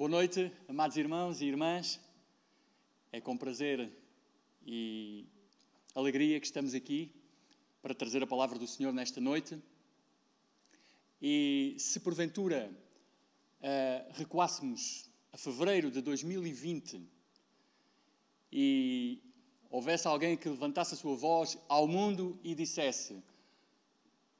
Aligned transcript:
Boa 0.00 0.08
noite, 0.08 0.50
amados 0.66 0.96
irmãos 0.96 1.42
e 1.42 1.44
irmãs. 1.44 2.00
É 3.12 3.20
com 3.20 3.36
prazer 3.36 3.92
e 4.64 5.26
alegria 5.94 6.40
que 6.40 6.46
estamos 6.46 6.72
aqui 6.72 7.14
para 7.82 7.92
trazer 7.92 8.22
a 8.22 8.26
palavra 8.26 8.58
do 8.58 8.66
Senhor 8.66 8.94
nesta 8.94 9.20
noite. 9.20 9.62
E 11.20 11.76
se 11.78 12.00
porventura 12.00 12.72
uh, 13.60 14.12
recuássemos 14.14 15.10
a 15.34 15.36
fevereiro 15.36 15.90
de 15.90 16.00
2020 16.00 17.06
e 18.50 19.22
houvesse 19.68 20.08
alguém 20.08 20.34
que 20.34 20.48
levantasse 20.48 20.94
a 20.94 20.96
sua 20.96 21.14
voz 21.14 21.58
ao 21.68 21.86
mundo 21.86 22.40
e 22.42 22.54
dissesse: 22.54 23.22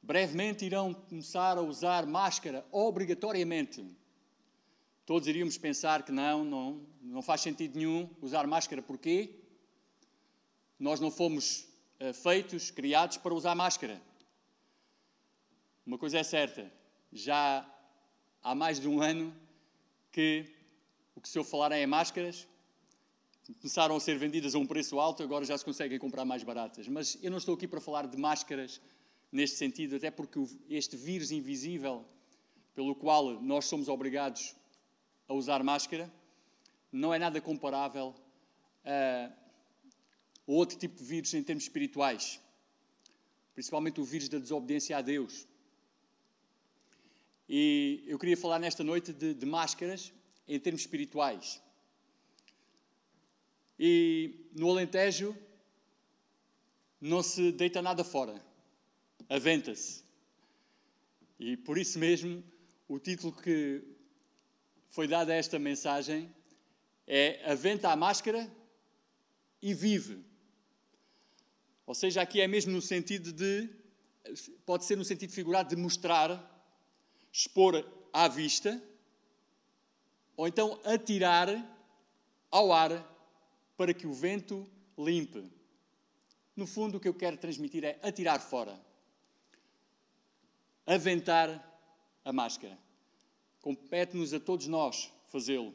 brevemente 0.00 0.64
irão 0.64 0.94
começar 0.94 1.58
a 1.58 1.60
usar 1.60 2.06
máscara 2.06 2.66
obrigatoriamente 2.72 3.99
Todos 5.10 5.26
iríamos 5.26 5.58
pensar 5.58 6.04
que 6.04 6.12
não, 6.12 6.44
não, 6.44 6.86
não 7.02 7.20
faz 7.20 7.40
sentido 7.40 7.76
nenhum 7.76 8.08
usar 8.22 8.46
máscara. 8.46 8.80
Porquê? 8.80 9.40
Nós 10.78 11.00
não 11.00 11.10
fomos 11.10 11.66
uh, 12.00 12.14
feitos, 12.14 12.70
criados 12.70 13.16
para 13.16 13.34
usar 13.34 13.56
máscara. 13.56 14.00
Uma 15.84 15.98
coisa 15.98 16.20
é 16.20 16.22
certa, 16.22 16.72
já 17.12 17.68
há 18.40 18.54
mais 18.54 18.78
de 18.78 18.86
um 18.86 19.02
ano 19.02 19.34
que 20.12 20.46
o 21.16 21.20
que 21.20 21.28
se 21.28 21.40
ouve 21.40 21.50
falar 21.50 21.72
é 21.72 21.84
máscaras, 21.86 22.46
começaram 23.60 23.96
a 23.96 24.00
ser 24.00 24.16
vendidas 24.16 24.54
a 24.54 24.60
um 24.60 24.66
preço 24.68 25.00
alto, 25.00 25.24
agora 25.24 25.44
já 25.44 25.58
se 25.58 25.64
conseguem 25.64 25.98
comprar 25.98 26.24
mais 26.24 26.44
baratas. 26.44 26.86
Mas 26.86 27.18
eu 27.20 27.32
não 27.32 27.38
estou 27.38 27.56
aqui 27.56 27.66
para 27.66 27.80
falar 27.80 28.06
de 28.06 28.16
máscaras 28.16 28.80
neste 29.32 29.56
sentido, 29.56 29.96
até 29.96 30.08
porque 30.08 30.38
este 30.68 30.96
vírus 30.96 31.32
invisível 31.32 32.04
pelo 32.76 32.94
qual 32.94 33.42
nós 33.42 33.64
somos 33.64 33.88
obrigados 33.88 34.54
a 35.30 35.32
usar 35.32 35.62
máscara 35.62 36.12
não 36.90 37.14
é 37.14 37.18
nada 37.18 37.40
comparável 37.40 38.12
a 38.84 39.30
outro 40.44 40.76
tipo 40.76 40.96
de 40.96 41.04
vírus 41.04 41.32
em 41.34 41.42
termos 41.44 41.62
espirituais, 41.62 42.40
principalmente 43.54 44.00
o 44.00 44.04
vírus 44.04 44.28
da 44.28 44.38
desobediência 44.38 44.98
a 44.98 45.00
Deus. 45.00 45.46
E 47.48 48.02
eu 48.08 48.18
queria 48.18 48.36
falar 48.36 48.58
nesta 48.58 48.82
noite 48.82 49.12
de, 49.12 49.32
de 49.32 49.46
máscaras 49.46 50.12
em 50.48 50.58
termos 50.58 50.80
espirituais. 50.80 51.62
E 53.78 54.48
no 54.52 54.68
Alentejo 54.68 55.36
não 57.00 57.22
se 57.22 57.52
deita 57.52 57.80
nada 57.80 58.02
fora, 58.02 58.44
aventa-se. 59.28 60.02
E 61.38 61.56
por 61.56 61.78
isso 61.78 62.00
mesmo, 62.00 62.42
o 62.88 62.98
título 62.98 63.32
que 63.32 63.99
foi 64.90 65.06
dada 65.06 65.32
esta 65.32 65.58
mensagem 65.58 66.32
é 67.06 67.50
aventa 67.50 67.90
a 67.90 67.96
máscara 67.96 68.50
e 69.62 69.72
vive. 69.72 70.24
Ou 71.86 71.94
seja, 71.94 72.22
aqui 72.22 72.40
é 72.40 72.46
mesmo 72.46 72.72
no 72.72 72.82
sentido 72.82 73.32
de, 73.32 73.68
pode 74.64 74.84
ser 74.84 74.96
no 74.96 75.04
sentido 75.04 75.32
figurado 75.32 75.68
de 75.68 75.76
mostrar, 75.76 76.30
expor 77.32 77.84
à 78.12 78.28
vista, 78.28 78.80
ou 80.36 80.46
então 80.46 80.80
atirar 80.84 81.48
ao 82.50 82.72
ar 82.72 83.06
para 83.76 83.92
que 83.92 84.06
o 84.06 84.12
vento 84.12 84.68
limpe. 84.96 85.50
No 86.54 86.66
fundo, 86.66 86.98
o 86.98 87.00
que 87.00 87.08
eu 87.08 87.14
quero 87.14 87.36
transmitir 87.36 87.84
é 87.84 87.98
atirar 88.02 88.40
fora, 88.40 88.78
aventar 90.86 91.48
a 92.24 92.32
máscara. 92.32 92.78
Compete-nos 93.60 94.32
a 94.32 94.40
todos 94.40 94.66
nós 94.66 95.12
fazê-lo. 95.28 95.74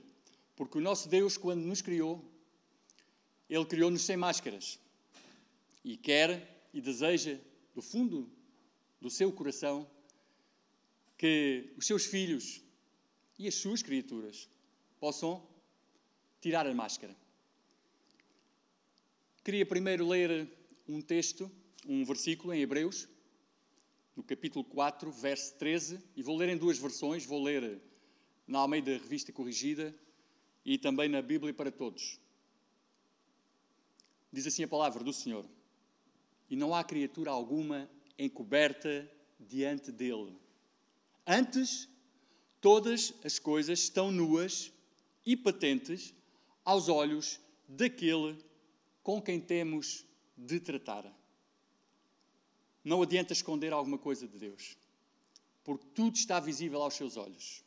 Porque 0.56 0.78
o 0.78 0.82
nosso 0.82 1.08
Deus, 1.10 1.38
quando 1.38 1.62
nos 1.62 1.82
criou, 1.82 2.24
Ele 3.50 3.66
criou-nos 3.66 4.02
sem 4.02 4.18
máscaras. 4.18 4.80
E 5.84 5.96
quer 5.98 6.68
e 6.74 6.82
deseja, 6.82 7.38
do 7.74 7.82
fundo 7.82 8.30
do 9.00 9.10
seu 9.10 9.32
coração, 9.32 9.90
que 11.18 11.74
os 11.78 11.86
seus 11.86 12.06
filhos 12.06 12.62
e 13.38 13.48
as 13.48 13.56
suas 13.56 13.84
criaturas 13.84 14.50
possam 15.00 15.46
tirar 16.42 16.66
a 16.66 16.74
máscara. 16.74 17.16
Queria 19.44 19.66
primeiro 19.66 20.08
ler 20.08 20.50
um 20.88 21.02
texto, 21.02 21.52
um 21.86 22.04
versículo 22.04 22.54
em 22.54 22.62
Hebreus, 22.62 23.08
no 24.16 24.24
capítulo 24.24 24.64
4, 24.64 25.12
verso 25.12 25.56
13, 25.56 26.00
e 26.16 26.24
vou 26.24 26.38
ler 26.38 26.50
em 26.50 26.58
duas 26.58 26.78
versões, 26.78 27.26
vou 27.26 27.44
ler 27.44 27.82
na 28.48 28.60
Almeida 28.60 28.92
Revista 28.92 29.32
Corrigida 29.32 29.94
e 30.64 30.78
também 30.78 31.10
na 31.10 31.22
Bíblia 31.22 31.54
para 31.54 31.72
Todos. 31.72 32.20
Diz 34.32 34.48
assim 34.48 34.64
a 34.64 34.68
palavra 34.68 35.04
do 35.04 35.14
Senhor: 35.14 35.46
E 36.50 36.56
não 36.56 36.74
há 36.74 36.84
criatura 36.84 37.32
alguma 37.32 37.90
encoberta 38.18 39.10
diante 39.40 39.92
dele. 39.92 40.38
Antes, 41.28 41.90
todas 42.62 43.14
as 43.24 43.40
coisas 43.40 43.80
estão 43.80 44.12
nuas 44.12 44.72
e 45.26 45.36
patentes 45.36 46.14
aos 46.64 46.88
olhos 46.88 47.40
daquele 47.68 48.38
com 49.04 49.22
quem 49.22 49.40
temos 49.40 50.06
de 50.38 50.60
tratar. 50.60 51.06
Não 52.86 53.02
adianta 53.02 53.34
esconder 53.34 53.74
alguma 53.74 53.98
coisa 53.98 54.28
de 54.28 54.38
Deus, 54.38 54.78
porque 55.64 55.88
tudo 55.96 56.16
está 56.16 56.40
visível 56.40 56.84
aos 56.84 56.94
seus 56.94 57.18
olhos. 57.18 57.64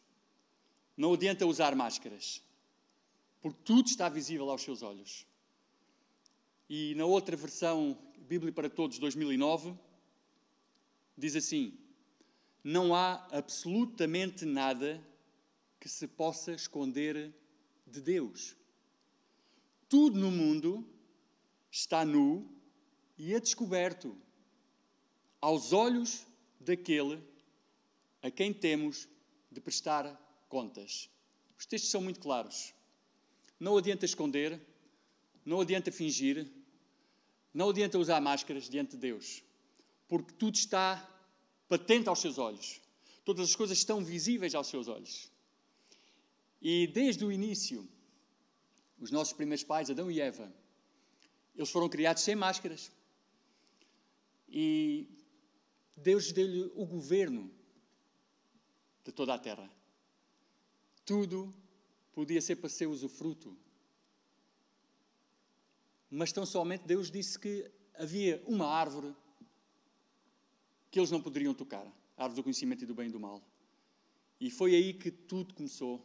Não 0.96 1.12
adianta 1.12 1.44
usar 1.44 1.74
máscaras, 1.74 2.40
porque 3.42 3.58
tudo 3.64 3.88
está 3.88 4.08
visível 4.08 4.48
aos 4.48 4.62
seus 4.62 4.80
olhos. 4.80 5.26
E 6.70 6.94
na 6.94 7.04
outra 7.04 7.36
versão, 7.36 7.98
Bíblia 8.16 8.52
para 8.52 8.70
Todos 8.70 9.00
2009, 9.00 9.74
diz 11.16 11.34
assim: 11.34 11.76
Não 12.62 12.94
há 12.94 13.26
absolutamente 13.32 14.44
nada 14.44 15.04
que 15.80 15.88
se 15.88 16.06
possa 16.06 16.52
esconder 16.52 17.34
de 17.84 18.00
Deus. 18.00 18.54
Tudo 19.88 20.16
no 20.16 20.30
mundo 20.30 20.88
está 21.72 22.04
nu 22.04 22.48
e 23.16 23.34
a 23.34 23.40
descoberto 23.40 24.16
aos 25.40 25.72
olhos 25.72 26.26
daquele 26.60 27.22
a 28.22 28.30
quem 28.30 28.52
temos 28.52 29.08
de 29.50 29.60
prestar 29.60 30.04
contas. 30.48 31.08
Os 31.58 31.66
textos 31.66 31.90
são 31.90 32.00
muito 32.00 32.20
claros. 32.20 32.72
Não 33.58 33.76
adianta 33.76 34.04
esconder, 34.04 34.60
não 35.44 35.60
adianta 35.60 35.90
fingir, 35.90 36.46
não 37.52 37.70
adianta 37.70 37.98
usar 37.98 38.20
máscaras 38.20 38.68
diante 38.68 38.92
de 38.92 38.98
Deus, 38.98 39.42
porque 40.06 40.32
tudo 40.32 40.54
está 40.54 41.08
patente 41.68 42.08
aos 42.08 42.20
seus 42.20 42.38
olhos. 42.38 42.80
Todas 43.24 43.50
as 43.50 43.56
coisas 43.56 43.76
estão 43.76 44.04
visíveis 44.04 44.54
aos 44.54 44.68
seus 44.68 44.88
olhos. 44.88 45.30
E 46.62 46.86
desde 46.88 47.24
o 47.24 47.32
início, 47.32 47.88
os 48.98 49.10
nossos 49.10 49.32
primeiros 49.32 49.64
pais, 49.64 49.90
Adão 49.90 50.10
e 50.10 50.20
Eva, 50.20 50.52
eles 51.54 51.70
foram 51.70 51.88
criados 51.88 52.22
sem 52.22 52.34
máscaras. 52.34 52.90
E 54.48 55.06
Deus 56.02 56.32
deu-lhe 56.32 56.70
o 56.74 56.86
governo 56.86 57.50
de 59.04 59.12
toda 59.12 59.34
a 59.34 59.38
terra. 59.38 59.70
Tudo 61.04 61.52
podia 62.12 62.40
ser 62.40 62.56
para 62.56 62.68
ser 62.68 62.86
usufruto. 62.86 63.56
Mas 66.10 66.32
tão 66.32 66.46
somente 66.46 66.86
Deus 66.86 67.10
disse 67.10 67.38
que 67.38 67.70
havia 67.94 68.42
uma 68.46 68.66
árvore 68.66 69.14
que 70.90 70.98
eles 70.98 71.10
não 71.10 71.20
poderiam 71.20 71.52
tocar 71.52 71.86
a 72.16 72.22
árvore 72.22 72.40
do 72.40 72.42
conhecimento 72.44 72.84
e 72.84 72.86
do 72.86 72.94
bem 72.94 73.08
e 73.08 73.12
do 73.12 73.20
mal. 73.20 73.42
E 74.40 74.50
foi 74.50 74.74
aí 74.74 74.94
que 74.94 75.10
tudo 75.10 75.54
começou. 75.54 76.04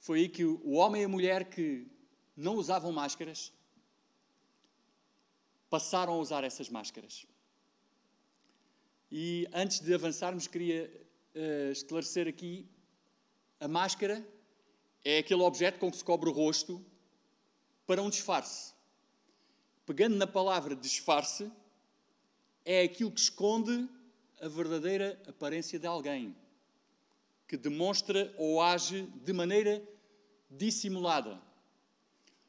Foi 0.00 0.20
aí 0.20 0.28
que 0.28 0.44
o 0.44 0.72
homem 0.72 1.02
e 1.02 1.04
a 1.04 1.08
mulher 1.08 1.50
que 1.50 1.86
não 2.36 2.56
usavam 2.56 2.92
máscaras 2.92 3.52
passaram 5.68 6.14
a 6.14 6.18
usar 6.18 6.44
essas 6.44 6.68
máscaras. 6.68 7.26
E 9.18 9.48
antes 9.50 9.80
de 9.80 9.94
avançarmos, 9.94 10.46
queria 10.46 10.92
uh, 11.34 11.72
esclarecer 11.72 12.28
aqui: 12.28 12.68
a 13.58 13.66
máscara 13.66 14.22
é 15.02 15.16
aquele 15.16 15.40
objeto 15.40 15.78
com 15.78 15.90
que 15.90 15.96
se 15.96 16.04
cobre 16.04 16.28
o 16.28 16.32
rosto 16.34 16.84
para 17.86 18.02
um 18.02 18.10
disfarce. 18.10 18.74
Pegando 19.86 20.16
na 20.16 20.26
palavra 20.26 20.76
disfarce, 20.76 21.50
é 22.62 22.82
aquilo 22.82 23.10
que 23.10 23.20
esconde 23.20 23.88
a 24.38 24.48
verdadeira 24.48 25.18
aparência 25.26 25.78
de 25.78 25.86
alguém, 25.86 26.36
que 27.48 27.56
demonstra 27.56 28.34
ou 28.36 28.60
age 28.60 29.04
de 29.24 29.32
maneira 29.32 29.82
dissimulada. 30.50 31.40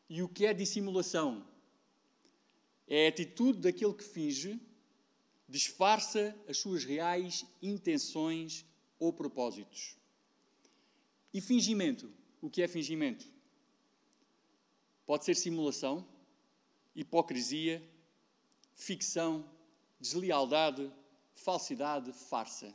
E 0.09 0.21
o 0.21 0.27
que 0.27 0.45
é 0.45 0.53
dissimulação? 0.53 1.47
É 2.85 3.05
a 3.05 3.09
atitude 3.09 3.59
daquele 3.59 3.93
que 3.93 4.03
finge 4.03 4.59
disfarça 5.47 6.35
as 6.47 6.57
suas 6.57 6.83
reais 6.83 7.45
intenções 7.61 8.65
ou 8.99 9.13
propósitos. 9.13 9.95
E 11.33 11.39
fingimento? 11.39 12.11
o 12.41 12.49
que 12.49 12.61
é 12.61 12.67
fingimento. 12.67 13.25
Pode 15.05 15.25
ser 15.25 15.35
simulação, 15.35 16.07
hipocrisia, 16.95 17.85
ficção, 18.75 19.49
deslealdade, 19.99 20.91
falsidade, 21.33 22.11
farsa. 22.11 22.73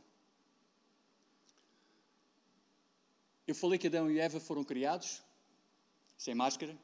Eu 3.47 3.55
falei 3.55 3.79
que 3.79 3.87
Adão 3.87 4.11
e 4.11 4.19
Eva 4.19 4.41
foram 4.41 4.65
criados 4.65 5.23
sem 6.17 6.35
máscara, 6.35 6.79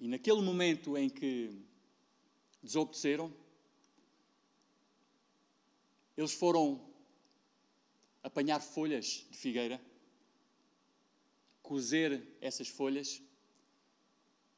e 0.00 0.08
naquele 0.08 0.40
momento 0.40 0.96
em 0.96 1.10
que 1.10 1.60
desobedeceram, 2.62 3.32
eles 6.18 6.32
foram 6.32 6.84
apanhar 8.24 8.60
folhas 8.60 9.24
de 9.30 9.38
figueira, 9.38 9.80
cozer 11.62 12.26
essas 12.40 12.66
folhas 12.66 13.22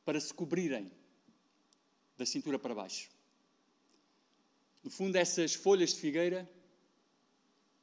para 0.03 0.19
se 0.19 0.33
cobrirem 0.33 0.91
da 2.17 2.25
cintura 2.25 2.59
para 2.59 2.75
baixo. 2.75 3.11
No 4.83 4.91
fundo, 4.91 5.17
essas 5.17 5.53
folhas 5.53 5.93
de 5.93 6.01
figueira 6.01 6.51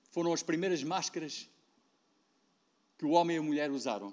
foram 0.10 0.34
as 0.34 0.42
primeiras 0.42 0.82
máscaras 0.82 1.48
que 2.98 3.06
o 3.06 3.12
homem 3.12 3.36
e 3.36 3.40
a 3.40 3.44
mulher 3.44 3.70
usaram. 3.70 4.12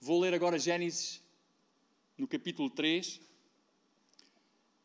Vou 0.00 0.20
ler 0.20 0.34
agora 0.34 0.56
Gênesis, 0.56 1.20
no 2.16 2.28
capítulo 2.28 2.70
3. 2.70 3.20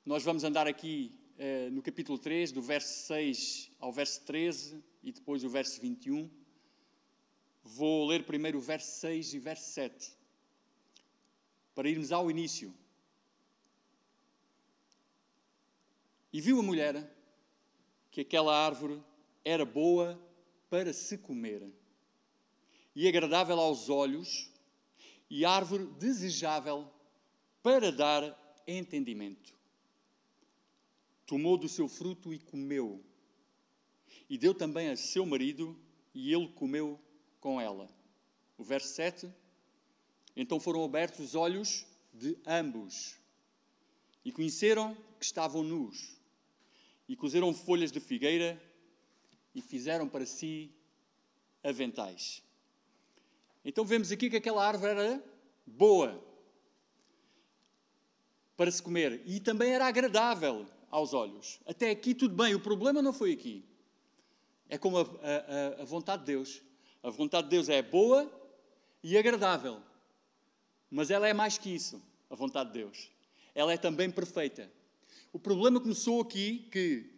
Nós 0.04 0.24
vamos 0.24 0.44
andar 0.44 0.68
aqui 0.68 1.16
eh, 1.38 1.70
no 1.72 1.82
capítulo 1.82 2.18
3, 2.18 2.52
do 2.52 2.62
verso 2.62 3.08
6 3.08 3.72
ao 3.80 3.92
verso 3.92 4.22
13 4.22 4.84
e 5.04 5.12
depois 5.12 5.44
o 5.44 5.50
verso 5.50 5.82
21. 5.82 6.30
Vou 7.64 8.06
ler 8.06 8.24
primeiro 8.24 8.58
o 8.58 8.62
verso 8.62 9.00
6 9.00 9.34
e 9.34 9.40
verso 9.40 9.72
7, 9.72 10.18
para 11.74 11.90
irmos 11.90 12.12
ao 12.12 12.30
início. 12.30 12.74
E 16.32 16.42
viu 16.42 16.60
a 16.60 16.64
mulher 16.64 17.16
que 18.12 18.22
aquela 18.22 18.56
árvore 18.56 19.02
era 19.46 19.66
boa 19.66 20.20
para 20.70 20.94
se 20.94 21.18
comer 21.18 21.72
e 22.96 23.08
agradável 23.08 23.60
aos 23.60 23.90
olhos 23.90 24.52
e 25.30 25.46
árvore 25.46 25.86
desejável 26.00 26.92
para 27.62 27.92
dar 27.92 28.64
entendimento. 28.68 29.54
Tomou 31.26 31.58
do 31.58 31.70
seu 31.70 31.88
fruto 31.88 32.34
e 32.34 32.40
comeu, 32.40 33.04
e 34.30 34.38
deu 34.38 34.54
também 34.54 34.90
a 34.90 34.96
seu 34.96 35.26
marido, 35.26 35.78
e 36.14 36.34
ele 36.34 36.48
comeu 36.50 37.00
com 37.40 37.60
ela. 37.60 37.90
O 38.58 38.64
verso 38.64 38.94
7. 38.94 39.32
Então 40.36 40.60
foram 40.60 40.84
abertos 40.84 41.20
os 41.20 41.36
olhos 41.36 41.86
de 42.14 42.38
ambos, 42.46 43.18
e 44.26 44.32
conheceram 44.32 44.96
que 45.20 45.26
estavam 45.26 45.64
nus 45.64 46.24
e 47.08 47.16
cozeram 47.16 47.54
folhas 47.54 47.92
de 47.92 48.00
figueira 48.00 48.62
e 49.54 49.62
fizeram 49.62 50.08
para 50.08 50.26
si 50.26 50.72
aventais. 51.64 52.42
Então 53.64 53.86
vemos 53.86 54.12
aqui 54.12 54.30
que 54.30 54.38
aquela 54.38 54.66
árvore 54.66 54.92
era 54.92 55.24
boa 55.66 56.24
para 58.58 58.72
se 58.72 58.82
comer 58.82 59.22
e 59.26 59.40
também 59.40 59.74
era 59.74 59.88
agradável 59.88 60.66
aos 60.94 61.12
olhos. 61.12 61.60
Até 61.66 61.90
aqui 61.90 62.14
tudo 62.14 62.36
bem, 62.36 62.54
o 62.54 62.60
problema 62.60 63.02
não 63.02 63.12
foi 63.12 63.34
aqui. 63.34 63.66
É 64.70 64.78
como 64.78 65.00
a, 65.00 65.02
a, 65.02 65.82
a 65.82 65.86
vontade 65.86 66.22
de 66.22 66.28
Deus. 66.28 66.62
A 67.02 67.10
vontade 67.10 67.46
de 67.46 67.50
Deus 67.50 67.68
é 67.68 67.82
boa 67.82 68.32
e 69.02 69.18
agradável, 69.18 69.82
mas 70.92 71.10
ela 71.10 71.28
é 71.28 71.34
mais 71.34 71.58
que 71.58 71.74
isso, 71.74 72.00
a 72.30 72.36
vontade 72.36 72.72
de 72.72 72.80
Deus. 72.80 73.10
Ela 73.56 73.74
é 73.74 73.78
também 73.78 74.10
perfeita. 74.12 74.72
O 75.34 75.40
problema 75.40 75.82
começou 75.82 76.22
aqui 76.22 76.70
que 76.72 77.10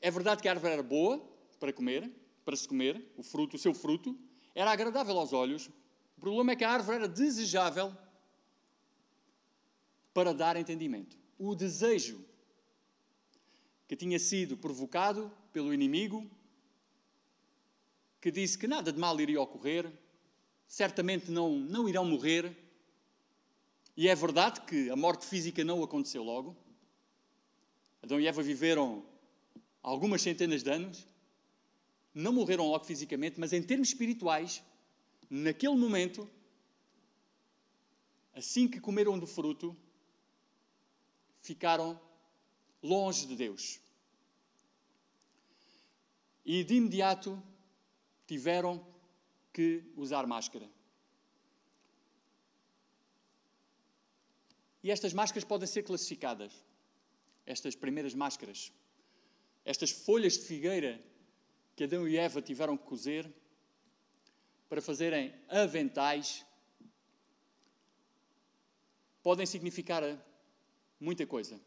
é 0.00 0.10
verdade 0.10 0.42
que 0.42 0.48
a 0.48 0.50
árvore 0.50 0.72
era 0.72 0.82
boa 0.82 1.24
para 1.60 1.72
comer, 1.72 2.10
para 2.44 2.56
se 2.56 2.66
comer, 2.66 3.12
o 3.16 3.22
fruto, 3.22 3.54
o 3.54 3.58
seu 3.60 3.72
fruto, 3.72 4.18
era 4.56 4.72
agradável 4.72 5.16
aos 5.16 5.32
olhos. 5.32 5.70
O 6.18 6.20
problema 6.20 6.50
é 6.50 6.56
que 6.56 6.64
a 6.64 6.70
árvore 6.70 6.96
era 6.96 7.08
desejável 7.08 7.96
para 10.12 10.34
dar 10.34 10.56
entendimento. 10.56 11.16
O 11.38 11.54
desejo 11.54 12.28
que 13.90 13.96
tinha 13.96 14.20
sido 14.20 14.56
provocado 14.56 15.32
pelo 15.52 15.74
inimigo, 15.74 16.24
que 18.20 18.30
disse 18.30 18.56
que 18.56 18.68
nada 18.68 18.92
de 18.92 19.00
mal 19.00 19.20
iria 19.20 19.40
ocorrer, 19.40 19.92
certamente 20.68 21.28
não, 21.28 21.58
não 21.58 21.88
irão 21.88 22.04
morrer, 22.04 22.56
e 23.96 24.06
é 24.06 24.14
verdade 24.14 24.60
que 24.60 24.88
a 24.90 24.94
morte 24.94 25.26
física 25.26 25.64
não 25.64 25.82
aconteceu 25.82 26.22
logo. 26.22 26.56
Adão 28.00 28.20
e 28.20 28.28
Eva 28.28 28.44
viveram 28.44 29.04
algumas 29.82 30.22
centenas 30.22 30.62
de 30.62 30.70
anos, 30.70 31.04
não 32.14 32.32
morreram 32.32 32.68
logo 32.68 32.84
fisicamente, 32.84 33.40
mas 33.40 33.52
em 33.52 33.60
termos 33.60 33.88
espirituais, 33.88 34.62
naquele 35.28 35.74
momento, 35.74 36.30
assim 38.36 38.68
que 38.68 38.78
comeram 38.78 39.18
do 39.18 39.26
fruto, 39.26 39.76
ficaram 41.42 42.00
longe 42.82 43.26
de 43.26 43.36
Deus. 43.36 43.80
E 46.44 46.64
de 46.64 46.74
imediato 46.74 47.42
tiveram 48.26 48.84
que 49.52 49.84
usar 49.96 50.26
máscara. 50.26 50.68
E 54.82 54.90
estas 54.90 55.12
máscaras 55.12 55.44
podem 55.44 55.66
ser 55.66 55.82
classificadas 55.82 56.52
estas 57.50 57.74
primeiras 57.74 58.14
máscaras, 58.14 58.72
estas 59.64 59.90
folhas 59.90 60.34
de 60.34 60.44
figueira 60.44 61.02
que 61.74 61.84
Adão 61.84 62.06
e 62.06 62.16
Eva 62.16 62.40
tiveram 62.40 62.76
que 62.76 62.84
cozer 62.84 63.30
para 64.68 64.80
fazerem 64.80 65.34
aventais, 65.48 66.46
podem 69.22 69.44
significar 69.44 70.02
muita 71.00 71.26
coisa. 71.26 71.60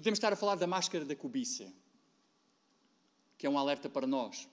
Podemos 0.00 0.16
estar 0.16 0.32
a 0.32 0.36
falar 0.36 0.54
da 0.54 0.66
máscara 0.66 1.04
da 1.04 1.14
cobiça, 1.14 1.70
que 3.36 3.46
é 3.46 3.50
um 3.50 3.58
alerta 3.58 3.86
para 3.86 4.06
nós. 4.06 4.48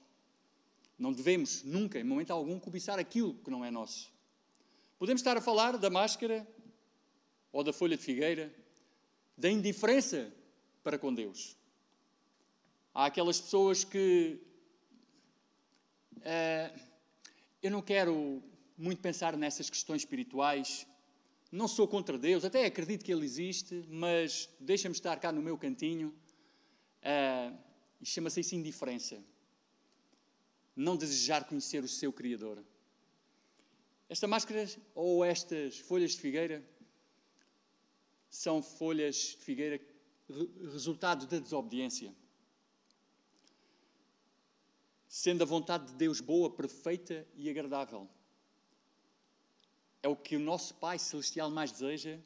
Não 1.00 1.14
devemos 1.14 1.64
nunca, 1.64 1.98
em 1.98 2.04
momento 2.04 2.32
algum, 2.32 2.60
cobiçar 2.60 3.00
aquilo 3.00 3.34
que 3.34 3.50
não 3.50 3.64
é 3.64 3.72
nosso. 3.72 4.12
Podemos 5.00 5.22
estar 5.22 5.38
a 5.38 5.42
falar 5.42 5.78
da 5.78 5.90
máscara 5.90 6.46
ou 7.50 7.64
da 7.64 7.72
folha 7.72 7.96
de 7.96 8.04
figueira 8.04 8.54
da 9.38 9.50
indiferença 9.50 10.30
para 10.84 11.00
com 11.00 11.14
Deus. 11.14 11.56
Há 12.94 13.06
aquelas 13.06 13.40
pessoas 13.40 13.86
que. 13.86 14.42
Uh, 16.18 16.78
eu 17.64 17.72
não 17.72 17.82
quero 17.82 18.44
muito 18.78 19.02
pensar 19.02 19.38
nessas 19.38 19.70
questões 19.70 20.02
espirituais. 20.02 20.86
Não 21.52 21.68
sou 21.68 21.88
contra 21.88 22.18
Deus, 22.18 22.44
até 22.44 22.66
acredito 22.66 23.06
que 23.06 23.12
Ele 23.12 23.26
existe, 23.26 23.86
mas 23.90 24.50
deixa-me 24.60 24.94
estar 24.94 25.18
cá 25.18 25.32
no 25.32 25.42
meu 25.42 25.58
cantinho. 25.58 26.14
Uh, 27.02 27.58
chama-se 28.04 28.42
isso 28.42 28.56
indiferença. 28.56 29.24
Não 30.76 30.98
desejar 30.98 31.46
conhecer 31.46 31.84
o 31.84 31.88
seu 31.88 32.12
Criador. 32.12 32.64
Esta 34.10 34.28
máscara 34.28 34.68
ou 34.94 35.24
estas 35.24 35.80
folhas 35.80 36.12
de 36.12 36.22
figueira 36.22 36.64
são 38.30 38.62
folhas 38.62 39.16
de 39.16 39.38
figueira 39.38 39.82
resultado 40.72 41.26
da 41.26 41.40
desobediência. 41.40 42.14
Sendo 45.08 45.44
a 45.44 45.46
vontade 45.46 45.88
de 45.88 45.94
Deus 45.94 46.20
boa, 46.20 46.50
perfeita 46.50 47.26
e 47.36 47.50
agradável. 47.50 48.10
É 50.08 50.10
o 50.10 50.16
que 50.16 50.38
o 50.38 50.40
nosso 50.40 50.74
Pai 50.76 50.98
Celestial 50.98 51.52
mais 51.52 51.70
deseja, 51.70 52.18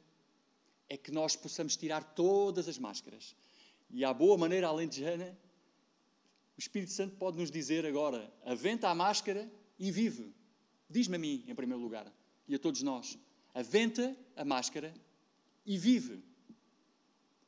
é 0.87 0.95
que 0.95 1.09
nós 1.09 1.35
possamos 1.35 1.75
tirar 1.75 2.03
todas 2.03 2.67
as 2.67 2.77
máscaras. 2.77 3.35
E 3.89 4.05
à 4.05 4.13
boa 4.13 4.37
maneira 4.37 4.67
alentejana, 4.67 5.35
o 6.55 6.59
Espírito 6.59 6.91
Santo 6.91 7.15
pode 7.15 7.39
nos 7.39 7.49
dizer 7.49 7.83
agora: 7.83 8.31
aventa 8.45 8.87
a 8.87 8.93
máscara 8.93 9.51
e 9.79 9.89
vive. 9.89 10.31
Diz-me 10.87 11.15
a 11.15 11.17
mim, 11.17 11.43
em 11.47 11.55
primeiro 11.55 11.81
lugar, 11.81 12.05
e 12.47 12.53
a 12.53 12.59
todos 12.59 12.83
nós: 12.83 13.17
aventa 13.51 14.15
a 14.35 14.45
máscara 14.45 14.93
e 15.65 15.75
vive. 15.75 16.23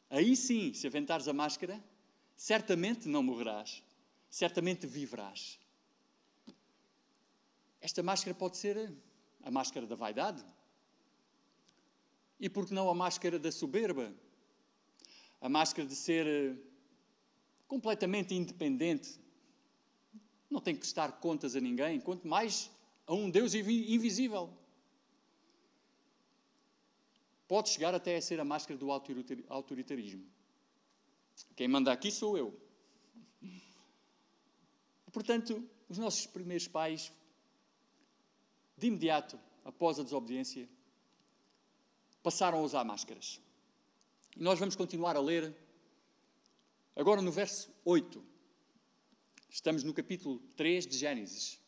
Aí 0.10 0.36
sim, 0.36 0.74
se 0.74 0.88
aventares 0.88 1.28
a 1.28 1.34
máscara, 1.34 1.80
certamente 2.36 3.08
não 3.08 3.22
morrerás, 3.22 3.84
certamente 4.32 4.88
viverás. 4.88 5.60
Esta 7.80 8.02
máscara 8.02 8.34
pode 8.34 8.58
ser 8.58 8.92
a 9.44 9.52
máscara 9.52 9.86
da 9.86 9.96
vaidade. 9.96 10.44
E 12.40 12.50
por 12.50 12.66
que 12.66 12.74
não 12.74 12.90
a 12.90 12.96
máscara 12.96 13.38
da 13.38 13.52
soberba? 13.52 14.14
A 15.40 15.50
máscara 15.50 15.88
de 15.88 15.96
ser 15.96 16.26
eh, 16.26 16.58
completamente 17.68 18.34
independente. 18.34 19.20
não 20.50 20.62
tem 20.62 20.74
que 20.74 20.82
prestar 20.82 21.12
contas 21.14 21.56
a 21.56 21.60
ninguém, 21.60 22.00
quanto 22.00 22.28
mais 22.28 22.70
a 23.06 23.14
um 23.14 23.30
Deus 23.30 23.54
invisível. 23.54 24.50
Pode 27.48 27.70
chegar 27.70 27.94
até 27.94 28.16
a 28.16 28.22
ser 28.22 28.40
a 28.40 28.46
máscara 28.46 28.78
do 28.78 28.92
autoritarismo. 28.92 30.26
Quem 31.56 31.68
manda 31.68 31.92
aqui 31.92 32.12
sou 32.12 32.38
eu. 32.38 32.60
Portanto, 35.12 35.68
os 35.90 35.98
nossos 35.98 36.26
primeiros 36.26 36.68
pais, 36.68 37.12
de 38.78 38.88
imediato, 38.88 39.40
após 39.64 40.00
a 40.00 40.04
desobediência, 40.04 40.68
passaram 42.22 42.60
a 42.60 42.62
usar 42.62 42.84
máscaras. 42.84 43.42
E 44.36 44.42
nós 44.42 44.58
vamos 44.58 44.76
continuar 44.76 45.16
a 45.16 45.22
ler, 45.22 45.56
agora 46.96 47.22
no 47.22 47.32
verso 47.32 47.70
8. 47.86 48.24
Estamos 49.50 49.84
no 49.84 49.94
capítulo 49.94 50.40
3 50.56 50.88
de 50.88 50.98
Gênesis. 50.98 51.60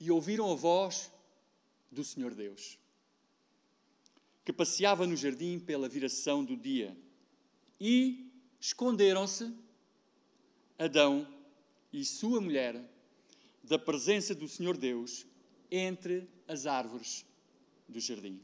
E 0.00 0.10
ouviram 0.10 0.50
a 0.50 0.54
voz 0.54 1.10
do 1.90 2.04
Senhor 2.04 2.34
Deus, 2.34 2.78
que 4.44 4.52
passeava 4.52 5.06
no 5.06 5.16
jardim 5.16 5.58
pela 5.58 5.88
viração 5.88 6.44
do 6.44 6.56
dia, 6.56 6.96
e 7.80 8.30
esconderam-se 8.60 9.52
Adão 10.78 11.26
e 11.92 12.04
sua 12.04 12.40
mulher 12.40 12.82
da 13.68 13.78
presença 13.78 14.34
do 14.34 14.48
Senhor 14.48 14.76
Deus 14.76 15.26
entre 15.70 16.26
as 16.48 16.64
árvores 16.64 17.26
do 17.86 18.00
jardim. 18.00 18.40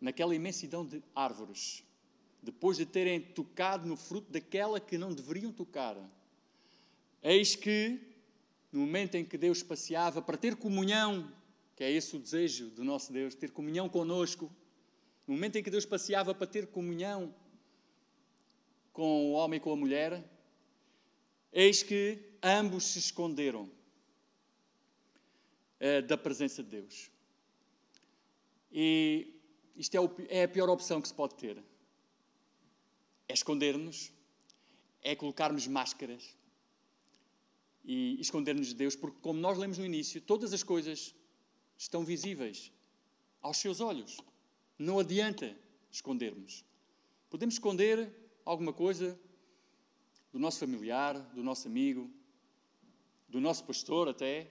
Naquela 0.00 0.34
imensidão 0.34 0.86
de 0.86 1.02
árvores, 1.14 1.82
depois 2.40 2.76
de 2.76 2.86
terem 2.86 3.20
tocado 3.20 3.88
no 3.88 3.96
fruto 3.96 4.30
daquela 4.30 4.78
que 4.78 4.96
não 4.96 5.12
deveriam 5.12 5.52
tocar, 5.52 5.96
eis 7.20 7.56
que, 7.56 8.00
no 8.70 8.80
momento 8.80 9.16
em 9.16 9.24
que 9.24 9.36
Deus 9.36 9.64
passeava 9.64 10.22
para 10.22 10.36
ter 10.36 10.54
comunhão, 10.54 11.32
que 11.74 11.82
é 11.82 11.90
esse 11.90 12.14
o 12.14 12.20
desejo 12.20 12.70
do 12.70 12.84
nosso 12.84 13.12
Deus, 13.12 13.34
ter 13.34 13.50
comunhão 13.50 13.88
conosco, 13.88 14.48
no 15.26 15.34
momento 15.34 15.56
em 15.56 15.62
que 15.62 15.70
Deus 15.70 15.84
passeava 15.84 16.32
para 16.32 16.46
ter 16.46 16.68
comunhão 16.68 17.34
com 18.92 19.26
o 19.26 19.32
homem 19.32 19.58
e 19.58 19.60
com 19.60 19.72
a 19.72 19.76
mulher, 19.76 20.24
eis 21.52 21.82
que 21.82 22.20
ambos 22.40 22.84
se 22.84 23.00
esconderam 23.00 23.76
uh, 25.80 26.06
da 26.06 26.16
presença 26.16 26.62
de 26.62 26.70
Deus. 26.70 27.10
E 28.70 29.34
isto 29.76 29.94
é, 29.94 30.00
o, 30.00 30.10
é 30.28 30.44
a 30.44 30.48
pior 30.48 30.68
opção 30.68 31.00
que 31.00 31.08
se 31.08 31.14
pode 31.14 31.34
ter. 31.34 31.62
É 33.28 33.32
esconder-nos, 33.32 34.12
é 35.02 35.14
colocarmos 35.14 35.66
máscaras 35.66 36.36
e 37.84 38.20
esconder-nos 38.20 38.68
de 38.68 38.74
Deus, 38.74 38.96
porque, 38.96 39.18
como 39.20 39.38
nós 39.40 39.56
lemos 39.56 39.78
no 39.78 39.84
início, 39.84 40.20
todas 40.20 40.52
as 40.52 40.62
coisas 40.62 41.14
estão 41.76 42.04
visíveis 42.04 42.72
aos 43.40 43.58
seus 43.58 43.80
olhos. 43.80 44.18
Não 44.78 44.98
adianta 44.98 45.56
escondermos. 45.90 46.64
Podemos 47.30 47.54
esconder 47.54 48.12
alguma 48.44 48.72
coisa 48.72 49.18
do 50.32 50.38
nosso 50.38 50.58
familiar, 50.58 51.18
do 51.34 51.42
nosso 51.42 51.68
amigo, 51.68 52.10
do 53.28 53.40
nosso 53.40 53.64
pastor 53.64 54.08
até, 54.08 54.50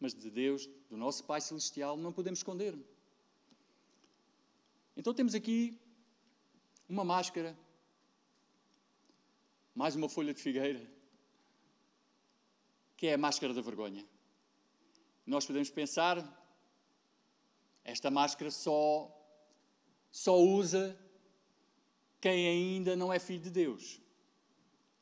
mas 0.00 0.14
de 0.14 0.30
Deus, 0.30 0.68
do 0.88 0.96
nosso 0.96 1.24
Pai 1.24 1.40
Celestial, 1.40 1.96
não 1.96 2.12
podemos 2.12 2.38
esconder. 2.38 2.78
Então 4.96 5.12
temos 5.14 5.34
aqui 5.34 5.78
uma 6.88 7.04
máscara, 7.04 7.56
mais 9.74 9.94
uma 9.94 10.08
folha 10.08 10.32
de 10.32 10.40
figueira, 10.40 10.84
que 12.96 13.06
é 13.06 13.14
a 13.14 13.18
máscara 13.18 13.54
da 13.54 13.60
vergonha. 13.60 14.04
Nós 15.24 15.46
podemos 15.46 15.70
pensar, 15.70 16.16
esta 17.84 18.10
máscara 18.10 18.50
só, 18.50 19.14
só 20.10 20.36
usa 20.36 20.98
quem 22.20 22.48
ainda 22.48 22.96
não 22.96 23.12
é 23.12 23.18
filho 23.18 23.42
de 23.42 23.50
Deus. 23.50 24.00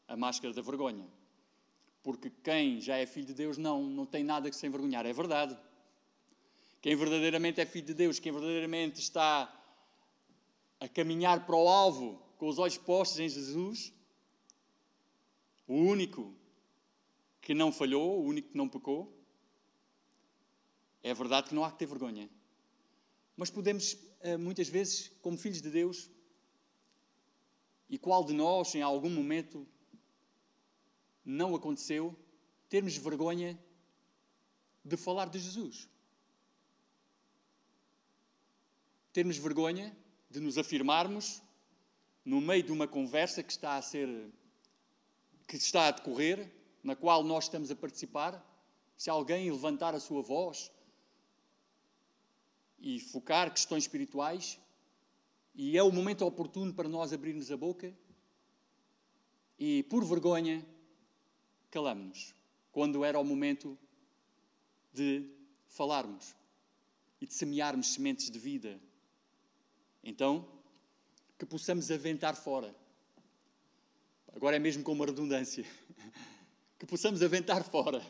A 0.08 0.16
máscara 0.16 0.52
da 0.52 0.62
vergonha. 0.62 1.08
Porque 2.06 2.30
quem 2.30 2.80
já 2.80 2.96
é 2.96 3.04
filho 3.04 3.26
de 3.26 3.34
Deus 3.34 3.58
não, 3.58 3.82
não 3.82 4.06
tem 4.06 4.22
nada 4.22 4.48
que 4.48 4.54
se 4.54 4.64
envergonhar. 4.64 5.04
É 5.04 5.12
verdade. 5.12 5.58
Quem 6.80 6.94
verdadeiramente 6.94 7.60
é 7.60 7.66
filho 7.66 7.86
de 7.86 7.94
Deus, 7.94 8.20
quem 8.20 8.30
verdadeiramente 8.30 9.00
está 9.00 9.52
a 10.78 10.88
caminhar 10.88 11.44
para 11.44 11.56
o 11.56 11.68
alvo 11.68 12.22
com 12.38 12.46
os 12.46 12.60
olhos 12.60 12.78
postos 12.78 13.18
em 13.18 13.28
Jesus, 13.28 13.92
o 15.66 15.74
único 15.74 16.32
que 17.40 17.52
não 17.52 17.72
falhou, 17.72 18.20
o 18.20 18.24
único 18.24 18.50
que 18.50 18.56
não 18.56 18.68
pecou, 18.68 19.12
é 21.02 21.12
verdade 21.12 21.48
que 21.48 21.56
não 21.56 21.64
há 21.64 21.72
que 21.72 21.78
ter 21.80 21.86
vergonha. 21.86 22.30
Mas 23.36 23.50
podemos, 23.50 23.96
eh, 24.20 24.36
muitas 24.36 24.68
vezes, 24.68 25.10
como 25.20 25.36
filhos 25.36 25.60
de 25.60 25.70
Deus, 25.70 26.08
e 27.90 27.98
qual 27.98 28.22
de 28.22 28.32
nós, 28.32 28.76
em 28.76 28.82
algum 28.82 29.10
momento, 29.10 29.66
não 31.26 31.56
aconteceu, 31.56 32.16
termos 32.68 32.96
vergonha 32.96 33.58
de 34.84 34.96
falar 34.96 35.28
de 35.28 35.40
Jesus? 35.40 35.88
Termos 39.12 39.36
vergonha 39.36 39.96
de 40.30 40.38
nos 40.38 40.56
afirmarmos 40.56 41.42
no 42.24 42.40
meio 42.40 42.62
de 42.62 42.70
uma 42.70 42.86
conversa 42.86 43.42
que 43.42 43.50
está 43.50 43.76
a 43.76 43.82
ser 43.82 44.08
que 45.48 45.56
está 45.56 45.86
a 45.86 45.90
decorrer, 45.92 46.52
na 46.82 46.96
qual 46.96 47.22
nós 47.22 47.44
estamos 47.44 47.70
a 47.70 47.76
participar, 47.76 48.44
se 48.96 49.08
alguém 49.08 49.48
levantar 49.50 49.94
a 49.94 50.00
sua 50.00 50.20
voz 50.20 50.72
e 52.78 52.98
focar 52.98 53.52
questões 53.52 53.84
espirituais, 53.84 54.58
e 55.54 55.78
é 55.78 55.82
o 55.82 55.92
momento 55.92 56.26
oportuno 56.26 56.74
para 56.74 56.88
nós 56.88 57.12
abrirmos 57.12 57.50
a 57.52 57.56
boca, 57.56 57.94
e 59.56 59.84
por 59.84 60.04
vergonha 60.04 60.66
calamos-nos, 61.70 62.34
quando 62.72 63.04
era 63.04 63.18
o 63.18 63.24
momento 63.24 63.78
de 64.92 65.30
falarmos 65.68 66.34
e 67.20 67.26
de 67.26 67.34
semearmos 67.34 67.88
sementes 67.88 68.30
de 68.30 68.38
vida 68.38 68.80
então, 70.06 70.48
que 71.36 71.44
possamos 71.44 71.90
aventar 71.90 72.36
fora. 72.36 72.72
Agora 74.32 74.54
é 74.54 74.58
mesmo 74.60 74.84
com 74.84 74.92
uma 74.92 75.04
redundância. 75.04 75.66
Que 76.78 76.84
possamos 76.84 77.22
aventar 77.22 77.64
fora 77.64 78.04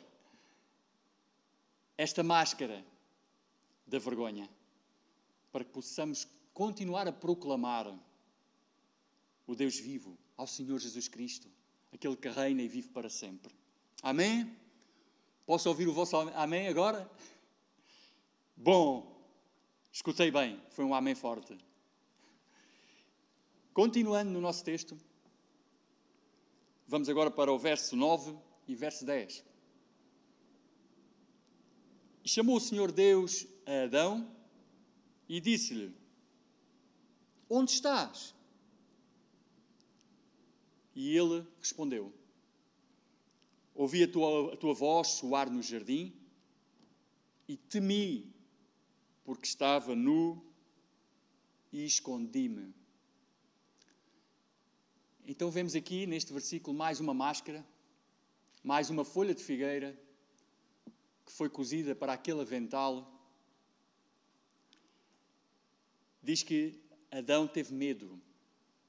esta 1.97 2.21
máscara 2.25 2.85
da 3.87 3.97
vergonha, 4.01 4.51
para 5.53 5.65
que 5.65 5.71
possamos 5.71 6.27
continuar 6.53 7.07
a 7.07 7.13
proclamar 7.13 7.87
o 9.47 9.55
Deus 9.55 9.79
vivo, 9.79 10.19
ao 10.37 10.49
Senhor 10.49 10.81
Jesus 10.81 11.07
Cristo, 11.07 11.49
aquele 11.97 12.17
que 12.17 12.29
reina 12.29 12.63
e 12.63 12.69
vive 12.69 12.89
para 12.91 13.09
sempre. 13.09 13.53
Amém? 14.03 14.55
Posso 15.47 15.69
ouvir 15.69 15.89
o 15.89 15.93
vosso 15.93 16.17
amém 16.17 16.69
agora? 16.69 17.11
Bom, 18.55 19.19
escutei 19.91 20.31
bem, 20.31 20.61
foi 20.71 20.85
um 20.85 20.95
amém 20.95 21.15
forte. 21.15 21.57
Continuando 23.73 24.31
no 24.31 24.41
nosso 24.41 24.63
texto, 24.63 24.97
vamos 26.87 27.09
agora 27.09 27.31
para 27.31 27.51
o 27.51 27.59
verso 27.59 27.97
9 27.97 28.37
e 28.69 28.75
verso 28.75 29.05
10. 29.05 29.43
E 32.25 32.29
chamou 32.29 32.57
o 32.57 32.61
Senhor 32.61 32.93
Deus 32.93 33.47
a 33.65 33.85
Adão 33.85 34.31
e 35.29 35.41
disse-lhe: 35.41 35.95
Onde 37.49 37.71
estás? 37.73 38.35
E 40.97 41.15
ele 41.15 41.47
respondeu: 41.61 42.11
Ouvi 43.75 44.03
a 44.03 44.09
tua, 44.09 44.55
a 44.55 44.57
tua 44.57 44.73
voz 44.73 45.09
soar 45.09 45.51
no 45.53 45.63
jardim 45.63 46.17
e 47.47 47.55
temi, 47.55 48.35
porque 49.23 49.47
estava 49.47 49.95
nu 49.95 50.43
e 51.71 51.85
escondi-me. 51.85 52.75
Então 55.27 55.51
vemos 55.51 55.75
aqui 55.75 56.07
neste 56.07 56.33
versículo 56.33 56.75
mais 56.75 56.99
uma 56.99 57.13
máscara, 57.13 57.63
mais 58.65 58.89
uma 58.89 59.05
folha 59.05 59.35
de 59.35 59.45
figueira 59.45 60.01
que 61.27 61.33
foi 61.33 61.51
cozida 61.51 61.95
para 61.95 62.15
aquele 62.15 62.41
avental. 62.41 63.13
Diz 66.23 66.43
que 66.43 66.81
Adão 67.11 67.47
teve 67.47 67.75
medo, 67.75 68.19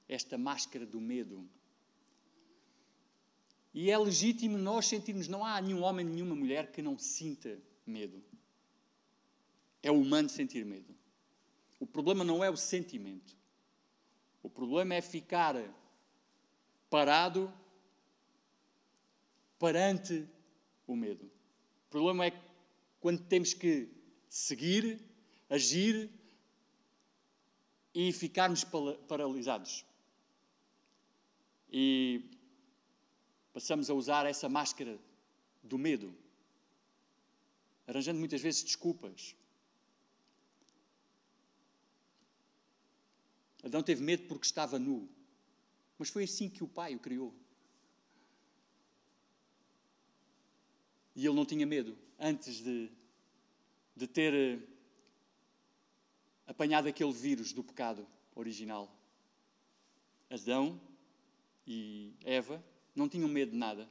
esta 0.07 0.37
máscara 0.37 0.85
do 0.85 1.01
medo. 1.01 1.49
E 3.79 3.91
é 3.91 3.97
legítimo 3.99 4.57
nós 4.57 4.87
sentirmos, 4.87 5.27
não 5.27 5.45
há 5.45 5.61
nenhum 5.61 5.83
homem, 5.83 6.03
nenhuma 6.03 6.35
mulher 6.35 6.71
que 6.71 6.81
não 6.81 6.97
sinta 6.97 7.61
medo. 7.85 8.23
É 9.83 9.91
humano 9.91 10.27
sentir 10.27 10.65
medo. 10.65 10.95
O 11.79 11.85
problema 11.85 12.23
não 12.23 12.43
é 12.43 12.49
o 12.49 12.57
sentimento. 12.57 13.37
O 14.41 14.49
problema 14.49 14.95
é 14.95 14.99
ficar 14.99 15.55
parado 16.89 17.53
perante 19.59 20.27
o 20.87 20.95
medo. 20.95 21.25
O 21.85 21.89
problema 21.91 22.25
é 22.25 22.43
quando 22.99 23.27
temos 23.27 23.53
que 23.53 23.91
seguir, 24.27 24.99
agir 25.47 26.09
e 27.93 28.11
ficarmos 28.11 28.63
paralisados. 29.07 29.85
E 31.71 32.36
passamos 33.57 33.89
a 33.89 33.93
usar 33.95 34.27
essa 34.27 34.47
máscara 34.47 34.99
do 35.63 35.79
medo, 35.79 36.15
arranjando 37.87 38.19
muitas 38.19 38.39
vezes 38.39 38.63
desculpas. 38.63 39.35
Adão 43.63 43.81
teve 43.81 44.03
medo 44.03 44.27
porque 44.27 44.45
estava 44.45 44.77
nu, 44.77 45.09
mas 45.97 46.09
foi 46.09 46.25
assim 46.25 46.47
que 46.47 46.63
o 46.63 46.67
pai 46.67 46.93
o 46.93 46.99
criou. 46.99 47.33
E 51.15 51.25
ele 51.25 51.33
não 51.35 51.43
tinha 51.43 51.65
medo 51.65 51.97
antes 52.19 52.63
de, 52.63 52.91
de 53.95 54.05
ter 54.05 54.35
eh, 54.35 54.59
apanhado 56.45 56.87
aquele 56.87 57.11
vírus 57.11 57.53
do 57.53 57.63
pecado 57.63 58.07
original. 58.35 58.95
Adão 60.29 60.79
e 61.65 62.13
Eva 62.23 62.63
não 62.97 63.07
tinham 63.07 63.29
medo 63.29 63.51
de 63.51 63.57
nada. 63.57 63.89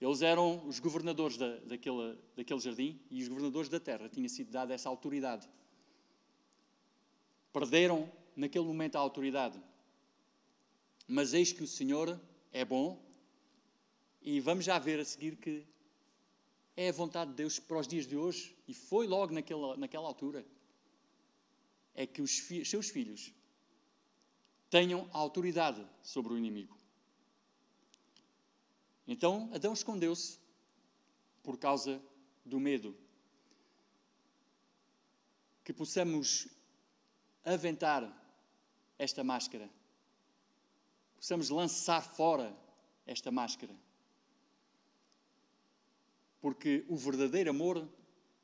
Eles 0.00 0.20
eram 0.20 0.66
os 0.66 0.78
governadores 0.78 1.36
da, 1.36 1.56
daquele, 1.58 2.18
daquele 2.36 2.60
jardim 2.60 3.00
e 3.10 3.22
os 3.22 3.28
governadores 3.28 3.68
da 3.68 3.80
terra. 3.80 4.08
Tinha 4.08 4.28
sido 4.28 4.50
dada 4.50 4.74
essa 4.74 4.88
autoridade. 4.88 5.48
Perderam 7.52 8.10
naquele 8.34 8.64
momento 8.64 8.96
a 8.96 9.00
autoridade. 9.00 9.58
Mas 11.08 11.32
eis 11.32 11.52
que 11.52 11.62
o 11.62 11.66
Senhor 11.66 12.20
é 12.52 12.64
bom 12.64 13.02
e 14.20 14.40
vamos 14.40 14.64
já 14.64 14.78
ver 14.78 15.00
a 15.00 15.04
seguir 15.04 15.36
que 15.36 15.64
é 16.76 16.90
a 16.90 16.92
vontade 16.92 17.30
de 17.30 17.36
Deus 17.36 17.58
para 17.58 17.78
os 17.78 17.88
dias 17.88 18.06
de 18.06 18.16
hoje, 18.16 18.54
e 18.68 18.74
foi 18.74 19.06
logo 19.06 19.32
naquela, 19.32 19.76
naquela 19.76 20.06
altura, 20.06 20.44
é 21.94 22.06
que 22.06 22.20
os 22.20 22.38
fi 22.38 22.64
seus 22.64 22.90
filhos 22.90 23.32
tenham 24.68 25.08
autoridade 25.12 25.86
sobre 26.02 26.34
o 26.34 26.36
inimigo. 26.36 26.75
Então 29.06 29.50
Adão 29.52 29.72
escondeu-se 29.72 30.38
por 31.42 31.56
causa 31.58 32.02
do 32.44 32.58
medo. 32.58 32.96
Que 35.64 35.72
possamos 35.72 36.48
aventar 37.44 38.02
esta 38.98 39.22
máscara, 39.22 39.68
possamos 41.16 41.50
lançar 41.50 42.02
fora 42.02 42.56
esta 43.06 43.30
máscara 43.30 43.74
porque 46.46 46.84
o 46.88 46.96
verdadeiro 46.96 47.50
amor 47.50 47.88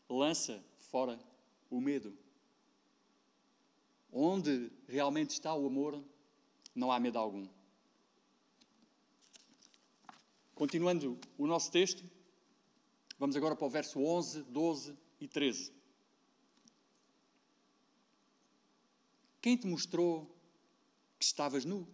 lança 0.09 0.61
fora 0.76 1.16
o 1.71 1.81
medo. 1.81 2.12
Onde 4.12 4.73
realmente 4.88 5.31
está 5.31 5.54
o 5.54 5.69
amor, 5.69 6.02
não 6.75 6.90
há 6.90 6.99
medo 6.99 7.16
algum. 7.16 7.47
Continuando 10.55 11.19
o 11.39 11.47
nosso 11.47 11.71
texto, 11.71 12.05
vamos 13.19 13.35
agora 13.37 13.57
para 13.57 13.67
o 13.67 13.71
verso 13.71 14.01
11, 14.01 14.43
12 14.43 14.97
e 15.21 15.27
13. 15.27 15.73
Quem 19.41 19.57
te 19.57 19.67
mostrou 19.67 20.27
que 21.19 21.25
estavas 21.25 21.65
nu? 21.65 21.89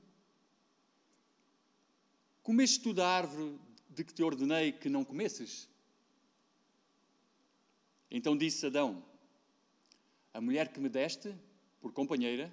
Comeste 2.42 2.80
tu 2.80 2.92
da 2.92 3.08
árvore 3.08 3.58
de 3.88 4.04
que 4.04 4.12
te 4.12 4.22
ordenei 4.22 4.72
que 4.72 4.88
não 4.88 5.04
comesses? 5.04 5.68
Então 8.10 8.36
disse 8.36 8.66
Adão: 8.66 9.04
A 10.34 10.40
mulher 10.40 10.72
que 10.72 10.80
me 10.80 10.88
deste 10.88 11.34
por 11.80 11.92
companheira, 11.92 12.52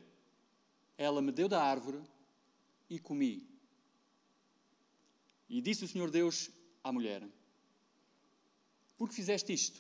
ela 0.98 1.22
me 1.22 1.32
deu 1.32 1.48
da 1.48 1.64
árvore 1.64 2.02
e 2.90 3.00
comi. 3.00 3.55
E 5.50 5.62
disse 5.62 5.86
o 5.86 5.88
Senhor 5.88 6.10
Deus 6.10 6.50
à 6.84 6.92
mulher: 6.92 7.24
Por 8.98 9.10
que 9.10 9.16
fizeste 9.16 9.54
isto? 9.54 9.80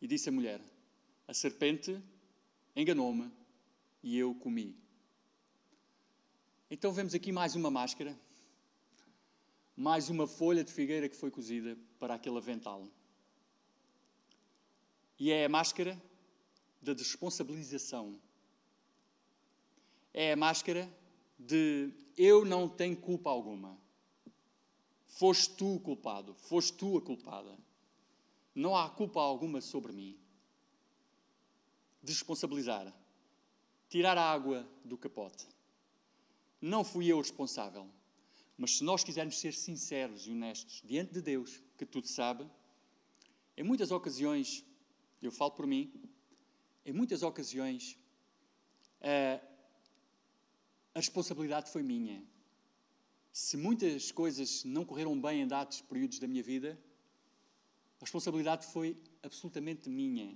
E 0.00 0.06
disse 0.06 0.28
a 0.28 0.32
mulher: 0.32 0.60
A 1.26 1.34
serpente 1.34 2.00
enganou-me 2.74 3.30
e 4.02 4.16
eu 4.16 4.34
comi. 4.34 4.76
Então 6.70 6.92
vemos 6.92 7.14
aqui 7.14 7.32
mais 7.32 7.54
uma 7.54 7.70
máscara, 7.70 8.18
mais 9.76 10.08
uma 10.08 10.26
folha 10.26 10.64
de 10.64 10.72
figueira 10.72 11.08
que 11.08 11.16
foi 11.16 11.30
cozida 11.30 11.76
para 11.98 12.14
aquele 12.14 12.38
avental. 12.38 12.88
E 15.18 15.30
é 15.30 15.46
a 15.46 15.48
máscara 15.48 16.00
da 16.82 16.92
desresponsabilização. 16.92 18.20
É 20.12 20.32
a 20.32 20.36
máscara 20.36 20.88
de 21.38 21.90
eu 22.16 22.44
não 22.44 22.68
tenho 22.68 22.96
culpa 22.96 23.30
alguma. 23.30 23.78
Foste 25.06 25.54
tu 25.54 25.76
o 25.76 25.80
culpado, 25.80 26.34
foste 26.34 26.74
tu 26.74 26.96
a 26.96 27.02
culpada. 27.02 27.56
Não 28.54 28.76
há 28.76 28.88
culpa 28.88 29.20
alguma 29.20 29.60
sobre 29.60 29.92
mim. 29.92 30.18
Desresponsabilizar. 32.02 32.92
Tirar 33.88 34.16
a 34.18 34.30
água 34.30 34.68
do 34.84 34.96
capote. 34.96 35.46
Não 36.60 36.82
fui 36.82 37.06
eu 37.06 37.18
responsável. 37.18 37.86
Mas 38.56 38.78
se 38.78 38.84
nós 38.84 39.04
quisermos 39.04 39.38
ser 39.38 39.52
sinceros 39.52 40.26
e 40.26 40.30
honestos 40.30 40.82
diante 40.84 41.12
de 41.12 41.20
Deus, 41.20 41.62
que 41.76 41.84
tudo 41.84 42.06
sabe, 42.06 42.48
em 43.56 43.62
muitas 43.62 43.90
ocasiões 43.90 44.64
eu 45.20 45.30
falo 45.30 45.50
por 45.50 45.66
mim, 45.66 45.92
em 46.84 46.92
muitas 46.92 47.22
ocasiões, 47.22 47.98
a, 49.00 49.40
a 50.96 50.98
responsabilidade 50.98 51.70
foi 51.70 51.82
minha. 51.82 52.24
Se 53.30 53.54
muitas 53.54 54.10
coisas 54.10 54.64
não 54.64 54.82
correram 54.82 55.20
bem 55.20 55.42
em 55.42 55.46
dados 55.46 55.82
períodos 55.82 56.18
da 56.18 56.26
minha 56.26 56.42
vida, 56.42 56.80
a 58.00 58.04
responsabilidade 58.04 58.64
foi 58.64 58.96
absolutamente 59.22 59.90
minha. 59.90 60.34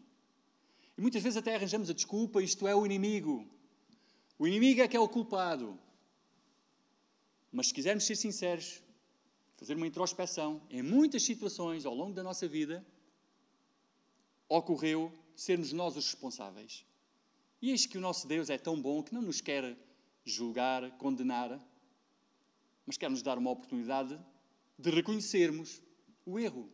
E 0.98 1.00
muitas 1.00 1.22
vezes 1.22 1.38
até 1.38 1.54
arranjamos 1.54 1.88
a 1.88 1.94
desculpa, 1.94 2.42
isto 2.42 2.68
é 2.68 2.74
o 2.74 2.84
inimigo. 2.84 3.48
O 4.38 4.46
inimigo 4.46 4.82
é 4.82 4.86
que 4.86 4.94
é 4.94 5.00
o 5.00 5.08
culpado. 5.08 5.80
Mas 7.50 7.68
se 7.68 7.74
quisermos 7.74 8.04
ser 8.04 8.16
sinceros, 8.16 8.82
fazer 9.56 9.78
uma 9.78 9.86
introspeção, 9.86 10.60
em 10.68 10.82
muitas 10.82 11.22
situações 11.22 11.86
ao 11.86 11.94
longo 11.94 12.12
da 12.12 12.22
nossa 12.22 12.46
vida, 12.46 12.86
ocorreu 14.46 15.10
sermos 15.34 15.72
nós 15.72 15.96
os 15.96 16.04
responsáveis. 16.04 16.84
E 17.62 17.70
eis 17.70 17.86
que 17.86 17.96
o 17.96 18.00
nosso 18.00 18.28
Deus 18.28 18.50
é 18.50 18.58
tão 18.58 18.78
bom 18.78 19.02
que 19.02 19.14
não 19.14 19.22
nos 19.22 19.40
quer 19.40 19.74
julgar, 20.30 20.96
condenar, 20.98 21.60
mas 22.86 22.96
quer 22.96 23.10
nos 23.10 23.22
dar 23.22 23.38
uma 23.38 23.50
oportunidade 23.50 24.18
de 24.78 24.90
reconhecermos 24.90 25.82
o 26.24 26.38
erro, 26.38 26.70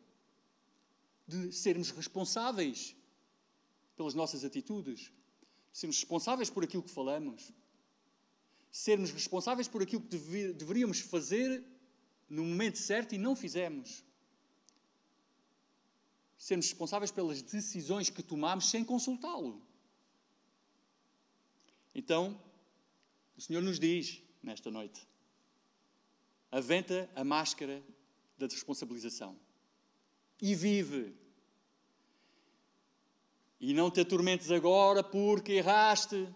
de 1.26 1.52
sermos 1.52 1.90
responsáveis 1.90 2.96
pelas 3.96 4.14
nossas 4.14 4.44
atitudes, 4.44 5.10
sermos 5.72 5.96
responsáveis 5.96 6.50
por 6.50 6.62
aquilo 6.62 6.82
que 6.82 6.90
falamos, 6.90 7.52
sermos 8.70 9.10
responsáveis 9.10 9.68
por 9.68 9.82
aquilo 9.82 10.02
que 10.02 10.52
deveríamos 10.52 11.00
fazer 11.00 11.64
no 12.28 12.44
momento 12.44 12.78
certo 12.78 13.14
e 13.14 13.18
não 13.18 13.34
fizemos 13.34 14.06
sermos 16.38 16.66
responsáveis 16.68 17.10
pelas 17.10 17.42
decisões 17.42 18.10
que 18.10 18.22
tomamos 18.22 18.70
sem 18.70 18.84
consultá-lo. 18.84 19.62
Então, 21.94 22.40
o 23.36 23.40
Senhor 23.40 23.62
nos 23.62 23.78
diz 23.78 24.22
nesta 24.42 24.70
noite: 24.70 25.06
aventa 26.50 27.08
a 27.14 27.24
máscara 27.24 27.82
da 28.38 28.46
responsabilização 28.46 29.38
e 30.40 30.54
vive. 30.54 31.14
E 33.58 33.72
não 33.72 33.90
te 33.90 34.00
atormentes 34.00 34.50
agora 34.50 35.02
porque 35.02 35.52
erraste 35.52 36.28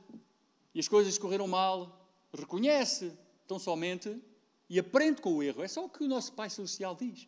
e 0.75 0.81
as 0.81 0.89
coisas 0.89 1.19
correram 1.19 1.47
mal. 1.47 2.09
Reconhece 2.33 3.13
tão 3.47 3.59
somente 3.59 4.21
e 4.69 4.79
aprende 4.79 5.21
com 5.21 5.35
o 5.35 5.43
erro. 5.43 5.63
É 5.63 5.69
só 5.69 5.85
o 5.85 5.91
que 5.91 6.03
o 6.03 6.09
nosso 6.09 6.33
Pai 6.33 6.49
Celestial 6.49 6.95
diz. 6.95 7.27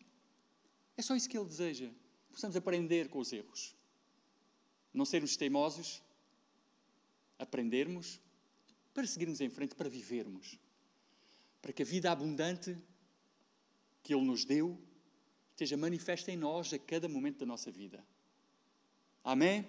É 0.97 1.01
só 1.01 1.15
isso 1.15 1.29
que 1.29 1.37
Ele 1.37 1.47
deseja 1.47 1.89
possamos 2.33 2.55
aprender 2.55 3.09
com 3.09 3.19
os 3.19 3.31
erros. 3.31 3.75
Não 4.91 5.05
sermos 5.05 5.37
teimosos, 5.37 6.01
aprendermos 7.37 8.19
para 8.93 9.07
seguirmos 9.07 9.41
em 9.41 9.49
frente, 9.49 9.75
para 9.75 9.89
vivermos. 9.89 10.59
Para 11.61 11.73
que 11.73 11.81
a 11.81 11.85
vida 11.85 12.11
abundante 12.11 12.77
que 14.03 14.13
Ele 14.13 14.25
nos 14.25 14.45
deu 14.45 14.79
esteja 15.51 15.77
manifesta 15.77 16.31
em 16.31 16.37
nós 16.37 16.73
a 16.73 16.79
cada 16.79 17.07
momento 17.07 17.39
da 17.39 17.45
nossa 17.45 17.71
vida. 17.71 18.05
Amém? 19.23 19.65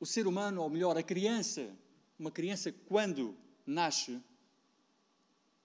O 0.00 0.06
ser 0.06 0.26
humano, 0.26 0.62
ou 0.62 0.68
melhor, 0.68 0.98
a 0.98 1.02
criança, 1.02 1.72
uma 2.18 2.30
criança, 2.30 2.72
quando 2.72 3.36
nasce, 3.64 4.20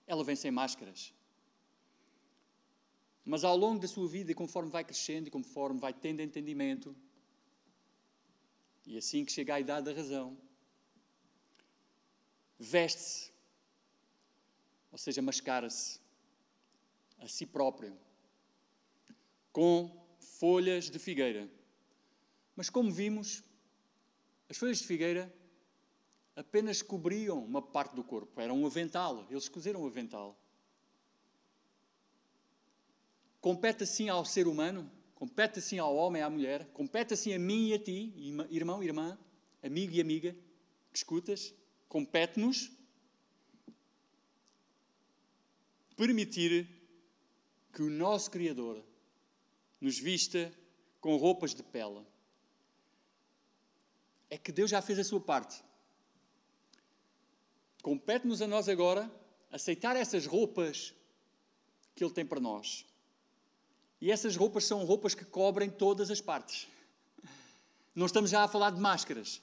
ela 0.06 0.23
vem 0.23 0.36
sem 0.36 0.51
máscaras. 0.51 1.12
Mas 3.25 3.43
ao 3.43 3.58
longo 3.58 3.80
da 3.80 3.88
sua 3.88 4.08
vida, 4.08 4.32
e 4.32 4.36
conforme 4.36 4.69
vai 4.69 4.84
crescendo 4.84 5.27
e 5.27 5.32
conforme 5.32 5.80
vai 5.80 5.91
tendo 5.91 6.21
entendimento, 6.21 6.95
e 8.88 8.97
assim 8.97 9.26
que 9.26 9.32
chega 9.34 9.56
à 9.56 9.60
idade 9.60 9.86
da 9.86 9.93
razão, 9.93 10.38
veste-se, 12.58 13.34
ou 14.89 14.97
seja, 14.97 15.21
mascara-se 15.21 16.00
a 17.19 17.28
si 17.28 17.45
próprio 17.45 18.00
com 19.52 19.91
folhas 20.19 20.89
de 20.89 20.97
figueira. 20.97 21.52
Mas 22.56 22.69
como 22.69 22.89
vimos, 22.89 23.43
as 24.50 24.56
folhas 24.56 24.78
de 24.78 24.88
figueira 24.88 25.32
apenas 26.34 26.82
cobriam 26.82 27.43
uma 27.43 27.62
parte 27.62 27.93
do 27.93 28.04
corpo, 28.04 28.39
era 28.39 28.54
um 28.54 28.65
avental, 28.65 29.28
eles 29.30 29.50
cozeram 29.50 29.82
o 29.82 29.88
avental. 29.88 30.39
Compete 33.41 33.84
assim 33.84 34.08
ao 34.08 34.23
ser 34.23 34.47
humano, 34.47 34.89
compete 35.17 35.58
assim 35.58 35.80
ao 35.80 35.95
homem 35.95 36.21
e 36.21 36.23
à 36.23 36.30
mulher, 36.30 36.67
compete 36.73 37.15
assim 37.15 37.34
a 37.34 37.39
mim 37.39 37.69
e 37.69 37.73
a 37.73 37.80
ti, 37.80 38.13
irmão, 38.51 38.84
irmã, 38.84 39.17
amigo 39.63 39.91
e 39.95 39.99
amiga, 39.99 40.36
que 40.91 40.97
escutas, 40.97 41.56
compete-nos 41.89 42.71
permitir 45.95 46.69
que 47.73 47.82
o 47.82 47.89
nosso 47.89 48.30
Criador 48.30 48.84
nos 49.82 49.97
vista 49.97 50.53
com 51.01 51.17
roupas 51.17 51.56
de 51.56 51.63
pele. 51.63 52.06
É 54.30 54.38
que 54.38 54.51
Deus 54.51 54.69
já 54.69 54.84
fez 54.84 54.99
a 54.99 55.03
sua 55.03 55.19
parte. 55.19 55.63
Compete-nos 57.82 58.39
a 58.43 58.47
nós 58.47 58.69
agora 58.69 59.12
aceitar 59.51 59.95
essas 59.95 60.27
roupas 60.27 60.93
que 61.95 62.03
Ele 62.03 62.13
tem 62.13 62.25
para 62.25 62.39
nós. 62.39 62.86
E 64.00 64.12
essas 64.12 64.36
roupas 64.36 64.66
são 64.66 64.86
roupas 64.86 65.16
que 65.16 65.26
cobrem 65.26 65.70
todas 65.70 66.12
as 66.12 66.22
partes. 66.22 66.68
Não 67.96 68.06
estamos 68.06 68.30
já 68.30 68.44
a 68.44 68.48
falar 68.48 68.72
de 68.72 68.80
máscaras. 68.80 69.42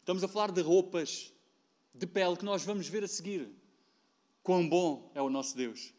Estamos 0.00 0.22
a 0.22 0.28
falar 0.28 0.50
de 0.50 0.60
roupas 0.60 1.32
de 1.94 2.06
pele 2.06 2.36
que 2.36 2.44
nós 2.44 2.64
vamos 2.64 2.88
ver 2.88 3.04
a 3.04 3.08
seguir. 3.08 3.48
Quão 4.42 4.68
bom 4.68 5.10
é 5.14 5.22
o 5.22 5.30
nosso 5.30 5.56
Deus. 5.56 5.94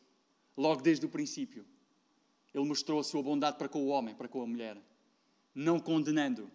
Logo 0.56 0.82
desde 0.82 1.06
o 1.06 1.10
princípio. 1.10 1.66
Ele 2.54 2.66
mostrou 2.66 3.00
a 3.00 3.04
sua 3.04 3.24
bondade 3.24 3.58
para 3.58 3.68
com 3.68 3.82
o 3.84 3.88
homem, 3.88 4.14
para 4.14 4.28
com 4.28 4.42
a 4.42 4.46
mulher. 4.46 4.78
Não 5.56 5.80
condenando, 5.80 6.52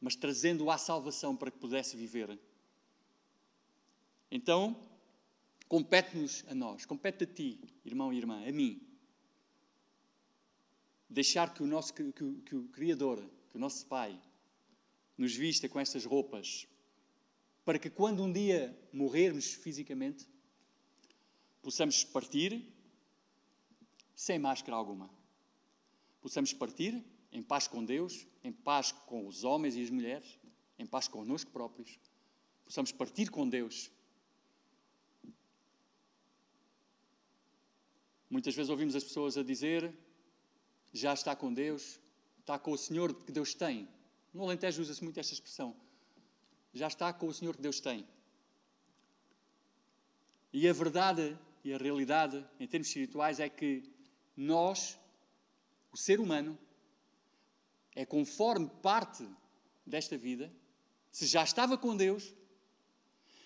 mas 0.00 0.14
trazendo-o 0.14 0.70
à 0.70 0.76
salvação 0.76 1.34
para 1.34 1.50
que 1.50 1.58
pudesse 1.58 1.96
viver. 1.96 2.38
Então, 4.30 4.76
compete-nos 5.68 6.44
a 6.48 6.54
nós, 6.54 6.84
compete 6.84 7.24
a 7.24 7.26
ti, 7.26 7.60
irmão 7.84 8.12
e 8.12 8.18
irmã, 8.18 8.46
a 8.46 8.52
mim, 8.52 8.80
deixar 11.10 11.52
que 11.52 11.62
o 11.62 11.66
nosso 11.66 11.92
que, 11.92 12.12
que 12.12 12.54
o 12.54 12.68
Criador, 12.68 13.28
que 13.50 13.56
o 13.56 13.60
nosso 13.60 13.84
Pai, 13.86 14.18
nos 15.18 15.34
vista 15.34 15.68
com 15.68 15.80
estas 15.80 16.04
roupas, 16.04 16.66
para 17.64 17.78
que 17.78 17.90
quando 17.90 18.22
um 18.22 18.32
dia 18.32 18.74
morrermos 18.92 19.52
fisicamente, 19.52 20.26
possamos 21.60 22.04
partir 22.04 22.64
sem 24.14 24.38
máscara 24.38 24.76
alguma. 24.76 25.10
Possamos 26.22 26.52
partir 26.52 27.04
em 27.32 27.42
paz 27.42 27.66
com 27.66 27.84
Deus, 27.84 28.26
em 28.42 28.52
paz 28.52 28.92
com 28.92 29.26
os 29.26 29.44
homens 29.44 29.76
e 29.76 29.82
as 29.82 29.90
mulheres, 29.90 30.38
em 30.78 30.86
paz 30.86 31.08
connosco 31.08 31.50
próprios. 31.50 31.98
Possamos 32.64 32.92
partir 32.92 33.30
com 33.30 33.48
Deus. 33.48 33.90
Muitas 38.28 38.54
vezes 38.54 38.70
ouvimos 38.70 38.94
as 38.94 39.02
pessoas 39.02 39.36
a 39.36 39.42
dizer 39.42 39.92
já 40.92 41.14
está 41.14 41.36
com 41.36 41.52
Deus, 41.52 42.00
está 42.40 42.58
com 42.58 42.72
o 42.72 42.78
Senhor 42.78 43.14
que 43.14 43.32
Deus 43.32 43.54
tem. 43.54 43.88
No 44.32 44.44
Alentejo 44.44 44.82
usa-se 44.82 45.02
muito 45.02 45.18
esta 45.18 45.32
expressão. 45.32 45.76
Já 46.72 46.88
está 46.88 47.12
com 47.12 47.26
o 47.26 47.34
Senhor 47.34 47.56
que 47.56 47.62
Deus 47.62 47.80
tem. 47.80 48.06
E 50.52 50.68
a 50.68 50.72
verdade 50.72 51.38
e 51.62 51.72
a 51.72 51.78
realidade, 51.78 52.44
em 52.58 52.66
termos 52.66 52.88
espirituais, 52.88 53.38
é 53.38 53.48
que 53.48 53.84
nós, 54.36 54.98
o 55.92 55.96
ser 55.96 56.18
humano, 56.18 56.58
é 57.94 58.04
conforme 58.06 58.68
parte 58.82 59.28
desta 59.84 60.16
vida, 60.16 60.52
se 61.10 61.26
já 61.26 61.42
estava 61.42 61.76
com 61.76 61.96
Deus, 61.96 62.32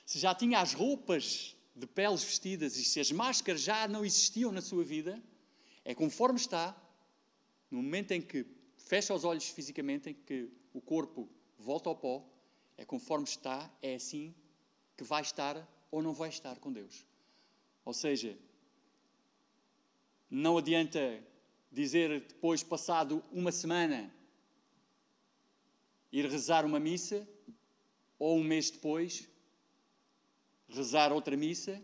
se 0.07 0.18
já 0.18 0.35
tinha 0.35 0.61
as 0.61 0.74
roupas 0.74 1.57
de 1.74 1.87
peles 1.87 2.22
vestidas 2.22 2.76
e 2.76 2.85
se 2.85 3.00
as 3.00 3.11
máscaras 3.11 3.62
já 3.62 3.88
não 3.88 4.04
existiam 4.04 4.52
na 4.52 4.61
sua 4.61 4.85
vida, 4.85 5.20
é 5.85 5.94
conforme 5.94 6.38
está, 6.38 6.76
no 7.74 7.82
momento 7.82 8.12
em 8.12 8.22
que 8.22 8.46
fecha 8.76 9.12
os 9.12 9.24
olhos 9.24 9.48
fisicamente, 9.48 10.10
em 10.10 10.14
que 10.14 10.48
o 10.72 10.80
corpo 10.80 11.28
volta 11.58 11.88
ao 11.88 11.96
pó, 11.96 12.24
é 12.76 12.84
conforme 12.84 13.24
está, 13.24 13.68
é 13.82 13.96
assim 13.96 14.32
que 14.96 15.02
vai 15.02 15.22
estar 15.22 15.56
ou 15.90 16.00
não 16.00 16.14
vai 16.14 16.28
estar 16.28 16.56
com 16.60 16.72
Deus. 16.72 17.04
Ou 17.84 17.92
seja, 17.92 18.38
não 20.30 20.56
adianta 20.56 21.20
dizer 21.72 22.20
depois, 22.20 22.62
passado 22.62 23.24
uma 23.32 23.50
semana, 23.50 24.14
ir 26.12 26.30
rezar 26.30 26.64
uma 26.64 26.78
missa, 26.78 27.28
ou 28.20 28.38
um 28.38 28.44
mês 28.44 28.70
depois, 28.70 29.28
rezar 30.68 31.12
outra 31.12 31.37
missa, 31.37 31.82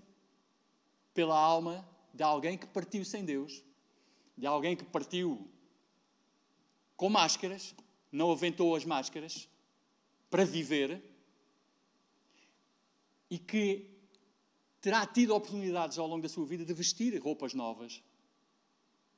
pela 1.12 1.36
alma 1.36 1.84
de 2.14 2.22
alguém 2.22 2.56
que 2.56 2.66
partiu 2.68 3.04
sem 3.04 3.24
Deus, 3.24 3.64
de 4.38 4.46
alguém 4.46 4.76
que 4.76 4.84
partiu 4.84 5.50
com 7.00 7.08
máscaras, 7.08 7.74
não 8.12 8.30
aventou 8.30 8.76
as 8.76 8.84
máscaras 8.84 9.48
para 10.28 10.44
viver 10.44 11.02
e 13.30 13.38
que 13.38 13.88
terá 14.82 15.06
tido 15.06 15.34
oportunidades 15.34 15.96
ao 15.96 16.06
longo 16.06 16.20
da 16.20 16.28
sua 16.28 16.44
vida 16.44 16.62
de 16.62 16.74
vestir 16.74 17.18
roupas 17.18 17.54
novas, 17.54 18.02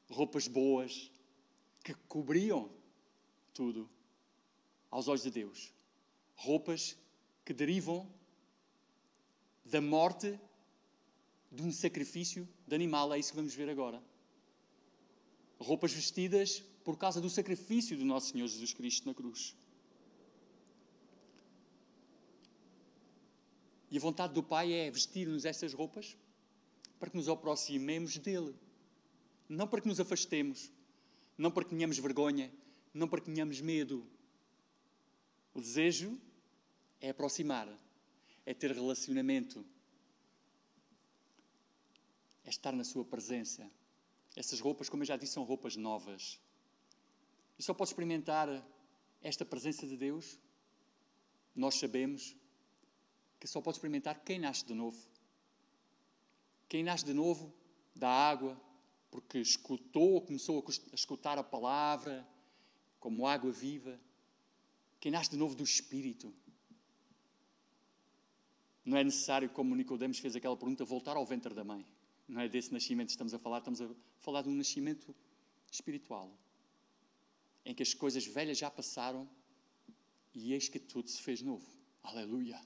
roupas 0.08 0.46
boas, 0.46 1.10
que 1.82 1.92
cobriam 2.06 2.70
tudo 3.52 3.90
aos 4.88 5.08
olhos 5.08 5.24
de 5.24 5.32
Deus. 5.32 5.74
Roupas 6.36 6.96
que 7.44 7.52
derivam 7.52 8.08
da 9.64 9.80
morte 9.80 10.38
de 11.50 11.62
um 11.64 11.72
sacrifício 11.72 12.48
de 12.64 12.76
animal, 12.76 13.12
é 13.12 13.18
isso 13.18 13.30
que 13.30 13.36
vamos 13.38 13.56
ver 13.56 13.68
agora. 13.68 14.00
Roupas 15.58 15.92
vestidas 15.92 16.62
por 16.84 16.96
causa 16.96 17.20
do 17.20 17.30
sacrifício 17.30 17.96
do 17.96 18.04
nosso 18.04 18.32
Senhor 18.32 18.46
Jesus 18.46 18.72
Cristo 18.72 19.06
na 19.06 19.14
cruz. 19.14 19.54
E 23.90 23.96
a 23.98 24.00
vontade 24.00 24.32
do 24.32 24.42
Pai 24.42 24.72
é 24.72 24.90
vestir-nos 24.90 25.44
estas 25.44 25.74
roupas 25.74 26.16
para 26.98 27.10
que 27.10 27.16
nos 27.16 27.28
aproximemos 27.28 28.16
dele. 28.16 28.54
Não 29.48 29.68
para 29.68 29.82
que 29.82 29.88
nos 29.88 30.00
afastemos, 30.00 30.72
não 31.36 31.50
para 31.50 31.64
que 31.64 31.70
tenhamos 31.70 31.98
vergonha, 31.98 32.50
não 32.94 33.06
para 33.06 33.20
que 33.20 33.30
tenhamos 33.30 33.60
medo. 33.60 34.06
O 35.52 35.60
desejo 35.60 36.18
é 37.00 37.10
aproximar, 37.10 37.68
é 38.46 38.54
ter 38.54 38.72
relacionamento, 38.72 39.64
é 42.44 42.48
estar 42.48 42.72
na 42.72 42.84
Sua 42.84 43.04
presença. 43.04 43.70
Essas 44.34 44.60
roupas, 44.60 44.88
como 44.88 45.02
eu 45.02 45.06
já 45.06 45.16
disse, 45.16 45.34
são 45.34 45.44
roupas 45.44 45.76
novas. 45.76 46.40
E 47.58 47.62
só 47.62 47.74
pode 47.74 47.90
experimentar 47.90 48.48
esta 49.22 49.44
presença 49.44 49.86
de 49.86 49.96
Deus, 49.96 50.38
nós 51.54 51.76
sabemos 51.76 52.34
que 53.38 53.46
só 53.46 53.60
pode 53.60 53.76
experimentar 53.76 54.22
quem 54.24 54.38
nasce 54.38 54.64
de 54.64 54.74
novo. 54.74 54.98
Quem 56.68 56.82
nasce 56.82 57.04
de 57.04 57.12
novo 57.12 57.52
da 57.94 58.08
água, 58.08 58.60
porque 59.10 59.38
escutou, 59.38 60.22
começou 60.22 60.64
a 60.92 60.94
escutar 60.94 61.38
a 61.38 61.44
palavra 61.44 62.26
como 62.98 63.26
água 63.26 63.52
viva. 63.52 64.00
Quem 64.98 65.12
nasce 65.12 65.30
de 65.30 65.36
novo 65.36 65.54
do 65.54 65.64
Espírito. 65.64 66.32
Não 68.84 68.96
é 68.96 69.04
necessário, 69.04 69.48
como 69.50 69.76
Nicodemos 69.76 70.18
fez 70.18 70.34
aquela 70.34 70.56
pergunta, 70.56 70.84
voltar 70.84 71.16
ao 71.16 71.26
ventre 71.26 71.54
da 71.54 71.62
mãe. 71.62 71.86
Não 72.26 72.40
é 72.40 72.48
desse 72.48 72.72
nascimento 72.72 73.08
que 73.08 73.12
estamos 73.12 73.34
a 73.34 73.38
falar, 73.38 73.58
estamos 73.58 73.80
a 73.80 73.88
falar 74.20 74.42
de 74.42 74.48
um 74.48 74.54
nascimento 74.54 75.14
espiritual 75.70 76.32
em 77.64 77.74
que 77.74 77.82
as 77.82 77.94
coisas 77.94 78.26
velhas 78.26 78.58
já 78.58 78.70
passaram 78.70 79.28
e 80.34 80.52
eis 80.52 80.68
que 80.68 80.78
tudo 80.78 81.08
se 81.08 81.22
fez 81.22 81.42
novo. 81.42 81.66
Aleluia! 82.02 82.60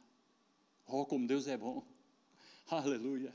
Oh, 0.87 1.05
como 1.05 1.27
Deus 1.27 1.47
é 1.47 1.57
bom! 1.57 1.87
Aleluia! 2.69 3.35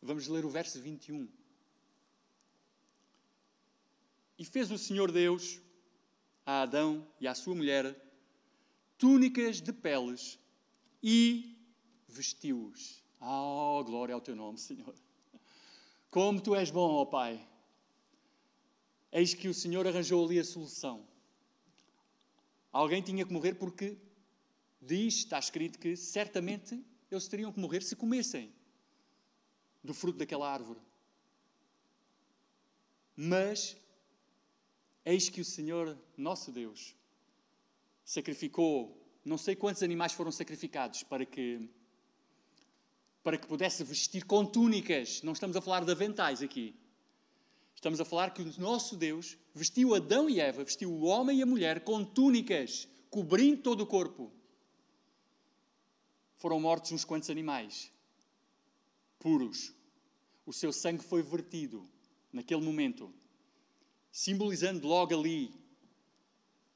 Vamos 0.00 0.28
ler 0.28 0.44
o 0.44 0.50
verso 0.50 0.80
21. 0.80 1.28
E 4.38 4.44
fez 4.44 4.70
o 4.70 4.78
Senhor 4.78 5.10
Deus 5.10 5.60
a 6.46 6.62
Adão 6.62 7.06
e 7.20 7.26
à 7.26 7.34
sua 7.34 7.54
mulher 7.54 7.94
túnicas 8.96 9.60
de 9.60 9.72
peles 9.72 10.38
e 11.02 11.56
vestiu-os. 12.08 13.02
Oh, 13.20 13.82
glória 13.84 14.14
ao 14.14 14.20
teu 14.20 14.36
nome, 14.36 14.58
Senhor. 14.58 14.94
Como 16.10 16.40
tu 16.40 16.54
és 16.54 16.70
bom, 16.70 16.90
ó 16.90 17.02
oh 17.02 17.06
Pai. 17.06 17.46
Eis 19.10 19.34
que 19.34 19.48
o 19.48 19.54
Senhor 19.54 19.86
arranjou 19.86 20.24
ali 20.24 20.38
a 20.38 20.44
solução. 20.44 21.06
Alguém 22.72 23.02
tinha 23.02 23.24
que 23.24 23.32
morrer 23.32 23.54
porque 23.54 23.96
diz, 24.80 25.18
está 25.18 25.38
escrito 25.38 25.78
que 25.78 25.96
certamente 25.96 26.82
eles 27.10 27.26
teriam 27.26 27.52
que 27.52 27.58
morrer 27.58 27.82
se 27.82 27.96
comessem 27.96 28.52
do 29.82 29.94
fruto 29.94 30.18
daquela 30.18 30.50
árvore. 30.50 30.80
Mas 33.16 33.76
eis 35.04 35.28
que 35.28 35.40
o 35.40 35.44
Senhor, 35.44 35.98
nosso 36.16 36.52
Deus, 36.52 36.94
sacrificou, 38.04 38.96
não 39.24 39.38
sei 39.38 39.56
quantos 39.56 39.82
animais 39.82 40.12
foram 40.12 40.30
sacrificados 40.30 41.02
para 41.02 41.24
que 41.24 41.68
para 43.22 43.36
que 43.36 43.46
pudesse 43.46 43.84
vestir 43.84 44.24
com 44.24 44.46
túnicas. 44.46 45.20
Não 45.22 45.34
estamos 45.34 45.54
a 45.54 45.60
falar 45.60 45.84
de 45.84 45.90
aventais 45.90 46.40
aqui. 46.40 46.74
Estamos 47.78 48.00
a 48.00 48.04
falar 48.04 48.34
que 48.34 48.42
o 48.42 48.60
nosso 48.60 48.96
Deus 48.96 49.38
vestiu 49.54 49.94
Adão 49.94 50.28
e 50.28 50.40
Eva, 50.40 50.64
vestiu 50.64 50.90
o 50.90 51.04
homem 51.04 51.38
e 51.38 51.42
a 51.42 51.46
mulher 51.46 51.84
com 51.84 52.04
túnicas, 52.04 52.88
cobrindo 53.08 53.62
todo 53.62 53.82
o 53.82 53.86
corpo. 53.86 54.32
Foram 56.38 56.58
mortos 56.58 56.90
uns 56.90 57.04
quantos 57.04 57.30
animais, 57.30 57.92
puros. 59.20 59.72
O 60.44 60.52
seu 60.52 60.72
sangue 60.72 61.04
foi 61.04 61.22
vertido 61.22 61.88
naquele 62.32 62.62
momento, 62.62 63.14
simbolizando 64.10 64.88
logo 64.88 65.16
ali, 65.16 65.54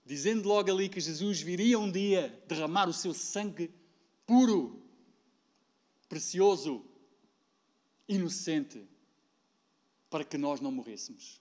dizendo 0.07 0.49
logo 0.49 0.71
ali 0.71 0.89
que 0.89 1.01
Jesus 1.01 1.41
viria 1.41 1.81
um 1.81 1.91
dia 1.91 2.29
derramar 2.47 2.89
o 2.89 2.93
seu 2.93 3.13
sangue 3.13 3.75
puro 4.25 4.81
precioso, 6.09 6.87
inocente, 8.09 8.87
para 10.13 10.27
que 10.27 10.37
nós 10.37 10.61
não 10.61 10.71
morrêssemos. 10.71 11.41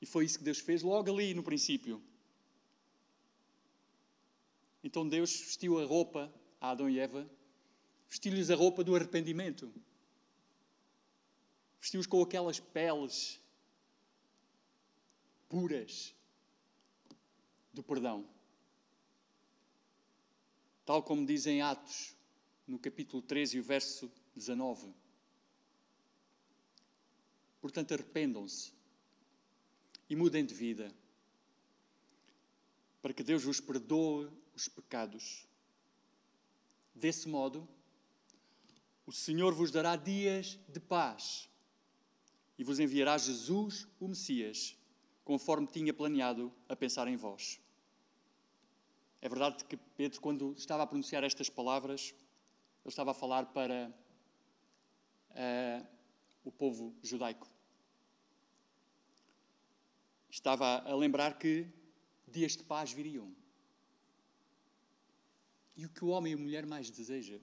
E 0.00 0.06
foi 0.06 0.24
isso 0.24 0.38
que 0.38 0.44
Deus 0.44 0.60
fez 0.60 0.82
logo 0.82 1.10
ali 1.10 1.34
no 1.34 1.42
princípio. 1.42 2.02
Então 4.82 5.06
Deus 5.06 5.30
vestiu 5.30 5.78
a 5.78 5.84
roupa 5.84 6.32
a 6.58 6.70
Adão 6.70 6.88
e 6.88 6.98
Eva, 6.98 7.30
vestiu-lhes 8.08 8.48
a 8.48 8.54
roupa 8.54 8.82
do 8.82 8.96
arrependimento. 8.96 9.70
Vestiu-os 11.78 12.06
com 12.06 12.22
aquelas 12.22 12.60
peles 12.60 13.38
puras 15.50 16.14
do 17.74 17.82
perdão. 17.82 18.26
Tal 20.86 21.02
como 21.02 21.26
dizem 21.26 21.60
Atos 21.60 22.16
no 22.66 22.78
capítulo 22.78 23.20
13 23.20 23.58
e 23.58 23.60
o 23.60 23.62
verso 23.62 24.10
19. 24.34 25.05
Portanto, 27.60 27.92
arrependam-se 27.92 28.72
e 30.08 30.14
mudem 30.14 30.44
de 30.44 30.54
vida, 30.54 30.94
para 33.02 33.12
que 33.12 33.22
Deus 33.22 33.44
vos 33.44 33.60
perdoe 33.60 34.30
os 34.54 34.68
pecados. 34.68 35.46
Desse 36.94 37.28
modo, 37.28 37.68
o 39.06 39.12
Senhor 39.12 39.54
vos 39.54 39.70
dará 39.70 39.96
dias 39.96 40.58
de 40.68 40.80
paz 40.80 41.48
e 42.58 42.64
vos 42.64 42.80
enviará 42.80 43.18
Jesus, 43.18 43.86
o 44.00 44.08
Messias, 44.08 44.76
conforme 45.24 45.66
tinha 45.66 45.92
planeado 45.92 46.52
a 46.68 46.74
pensar 46.74 47.06
em 47.08 47.16
vós. 47.16 47.60
É 49.20 49.28
verdade 49.28 49.64
que 49.64 49.76
Pedro, 49.76 50.20
quando 50.20 50.54
estava 50.56 50.82
a 50.82 50.86
pronunciar 50.86 51.24
estas 51.24 51.50
palavras, 51.50 52.14
ele 52.84 52.92
estava 52.92 53.10
a 53.10 53.14
falar 53.14 53.46
para 53.46 53.92
uh, 55.30 55.95
o 56.46 56.52
povo 56.52 56.94
judaico. 57.02 57.48
Estava 60.30 60.78
a 60.78 60.94
lembrar 60.94 61.38
que 61.38 61.66
dias 62.28 62.56
de 62.56 62.62
paz 62.62 62.92
viriam. 62.92 63.34
E 65.76 65.84
o 65.84 65.90
que 65.90 66.04
o 66.04 66.08
homem 66.08 66.32
e 66.32 66.36
a 66.36 66.38
mulher 66.38 66.64
mais 66.64 66.88
deseja? 66.88 67.38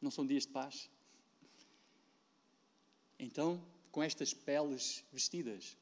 Não 0.00 0.10
são 0.10 0.24
dias 0.24 0.46
de 0.46 0.52
paz? 0.52 0.88
Então, 3.18 3.60
com 3.90 4.02
estas 4.02 4.32
peles 4.32 5.04
vestidas 5.12 5.76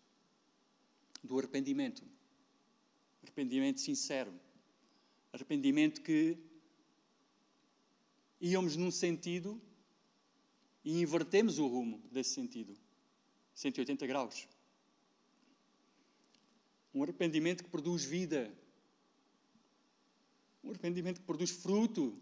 do 1.22 1.38
arrependimento, 1.38 2.02
arrependimento 3.22 3.80
sincero, 3.80 4.32
arrependimento 5.32 6.00
que 6.00 6.38
íamos 8.40 8.74
num 8.74 8.90
sentido 8.90 9.60
e 10.84 11.00
invertemos 11.00 11.58
o 11.58 11.66
rumo 11.66 12.02
desse 12.10 12.34
sentido 12.34 12.76
180 13.54 14.06
graus. 14.06 14.48
Um 16.94 17.02
arrependimento 17.02 17.62
que 17.62 17.70
produz 17.70 18.04
vida. 18.04 18.52
Um 20.64 20.70
arrependimento 20.70 21.20
que 21.20 21.26
produz 21.26 21.50
fruto. 21.50 22.18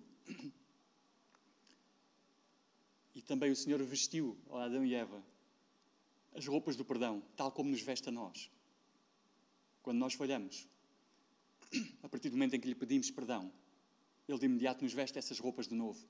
E 3.14 3.22
também 3.22 3.50
o 3.50 3.56
Senhor 3.56 3.82
vestiu 3.82 4.36
a 4.50 4.64
Adão 4.64 4.84
e 4.84 4.94
Eva 4.94 5.22
as 6.34 6.46
roupas 6.46 6.76
do 6.76 6.84
perdão, 6.84 7.22
tal 7.36 7.50
como 7.50 7.70
nos 7.70 7.80
veste 7.80 8.08
a 8.08 8.12
nós. 8.12 8.50
Quando 9.82 9.98
nós 9.98 10.14
falhamos, 10.14 10.68
a 12.02 12.08
partir 12.08 12.28
do 12.28 12.36
momento 12.36 12.54
em 12.54 12.60
que 12.60 12.68
lhe 12.68 12.74
pedimos 12.74 13.10
perdão, 13.10 13.52
ele 14.28 14.38
de 14.38 14.46
imediato 14.46 14.84
nos 14.84 14.92
veste 14.92 15.18
essas 15.18 15.38
roupas 15.38 15.66
de 15.66 15.74
novo. 15.74 16.06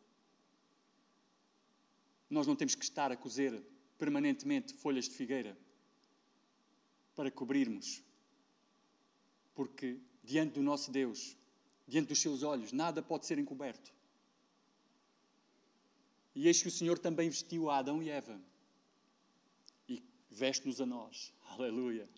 Nós 2.30 2.46
não 2.46 2.56
temos 2.56 2.74
que 2.74 2.84
estar 2.84 3.10
a 3.10 3.16
cozer 3.16 3.62
permanentemente 3.98 4.74
folhas 4.74 5.08
de 5.08 5.14
figueira 5.14 5.56
para 7.14 7.30
cobrirmos, 7.30 8.02
porque 9.54 9.98
diante 10.22 10.54
do 10.54 10.62
nosso 10.62 10.90
Deus, 10.90 11.36
diante 11.86 12.08
dos 12.08 12.20
seus 12.20 12.42
olhos, 12.42 12.70
nada 12.70 13.02
pode 13.02 13.26
ser 13.26 13.38
encoberto. 13.38 13.92
E 16.34 16.46
eis 16.46 16.62
que 16.62 16.68
o 16.68 16.70
Senhor 16.70 16.98
também 16.98 17.28
vestiu 17.28 17.68
a 17.68 17.78
Adão 17.78 18.00
e 18.02 18.10
Eva 18.10 18.40
e 19.88 20.00
veste-nos 20.30 20.80
a 20.80 20.86
nós. 20.86 21.32
Aleluia. 21.50 22.08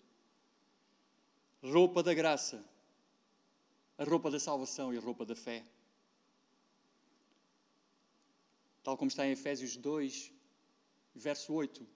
Roupa 1.63 2.03
da 2.03 2.13
graça, 2.13 2.63
a 3.97 4.03
roupa 4.03 4.29
da 4.29 4.39
salvação 4.39 4.93
e 4.93 4.97
a 4.97 5.01
roupa 5.01 5.25
da 5.25 5.35
fé 5.35 5.63
tal 8.83 8.97
como 8.97 9.09
está 9.09 9.25
em 9.25 9.31
Efésios 9.31 9.77
2, 9.77 10.31
verso 11.15 11.53
8. 11.53 11.87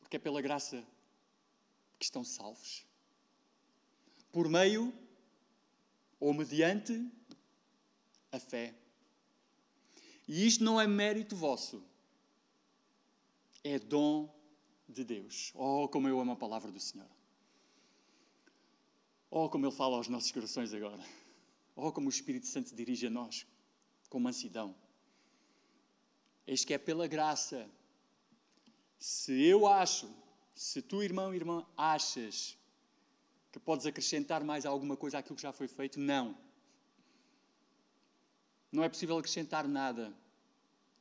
Porque 0.00 0.16
é 0.16 0.18
pela 0.18 0.40
graça 0.40 0.84
que 1.98 2.04
estão 2.04 2.24
salvos. 2.24 2.86
Por 4.30 4.48
meio 4.48 4.92
ou 6.20 6.32
mediante 6.32 7.10
a 8.30 8.38
fé. 8.38 8.74
E 10.26 10.46
isto 10.46 10.62
não 10.62 10.80
é 10.80 10.86
mérito 10.86 11.34
vosso, 11.34 11.84
é 13.64 13.78
dom 13.78 14.32
de 14.88 15.04
Deus. 15.04 15.52
Oh, 15.54 15.88
como 15.88 16.08
eu 16.08 16.20
amo 16.20 16.32
a 16.32 16.36
palavra 16.36 16.70
do 16.70 16.80
Senhor. 16.80 17.08
Oh, 19.30 19.48
como 19.48 19.66
Ele 19.66 19.74
fala 19.74 19.96
aos 19.96 20.08
nossos 20.08 20.30
corações 20.30 20.72
agora. 20.72 21.04
Oh, 21.74 21.90
como 21.90 22.06
o 22.06 22.10
Espírito 22.10 22.46
Santo 22.46 22.74
dirige 22.74 23.06
a 23.06 23.10
nós 23.10 23.46
com 24.12 24.20
mansidão. 24.20 24.74
Eis 26.46 26.66
que 26.66 26.74
é 26.74 26.78
pela 26.78 27.06
graça. 27.06 27.66
Se 28.98 29.32
eu 29.42 29.66
acho, 29.66 30.06
se 30.54 30.82
tu, 30.82 31.02
irmão 31.02 31.34
irmã, 31.34 31.66
achas 31.74 32.58
que 33.50 33.58
podes 33.58 33.86
acrescentar 33.86 34.44
mais 34.44 34.66
alguma 34.66 34.98
coisa 34.98 35.18
àquilo 35.18 35.36
que 35.36 35.42
já 35.42 35.52
foi 35.52 35.66
feito, 35.66 35.98
não. 35.98 36.36
Não 38.70 38.84
é 38.84 38.88
possível 38.88 39.16
acrescentar 39.16 39.66
nada. 39.66 40.14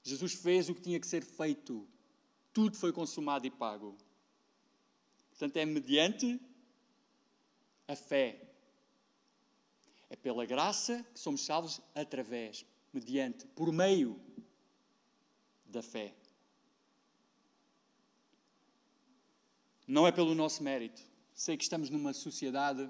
Jesus 0.04 0.34
fez 0.34 0.70
o 0.70 0.76
que 0.76 0.82
tinha 0.82 1.00
que 1.00 1.08
ser 1.08 1.24
feito. 1.26 1.86
Tudo 2.54 2.78
foi 2.78 2.94
consumado 2.94 3.46
e 3.46 3.52
pago. 3.52 3.98
Portanto, 5.32 5.58
é 5.58 5.66
mediante 5.66 6.40
a 7.90 7.96
fé. 7.96 8.42
É 10.10 10.16
pela 10.16 10.46
graça 10.46 11.06
que 11.14 11.20
somos 11.20 11.42
salvos 11.42 11.82
através 11.94 12.66
mediante, 12.94 13.46
por 13.48 13.72
meio 13.72 14.20
da 15.66 15.82
fé. 15.82 16.14
Não 19.88 20.08
é 20.08 20.12
pelo 20.12 20.36
nosso 20.36 20.64
mérito. 20.64 21.02
Sei 21.34 21.58
que 21.58 21.64
estamos 21.64 21.90
numa 21.90 22.14
sociedade 22.14 22.90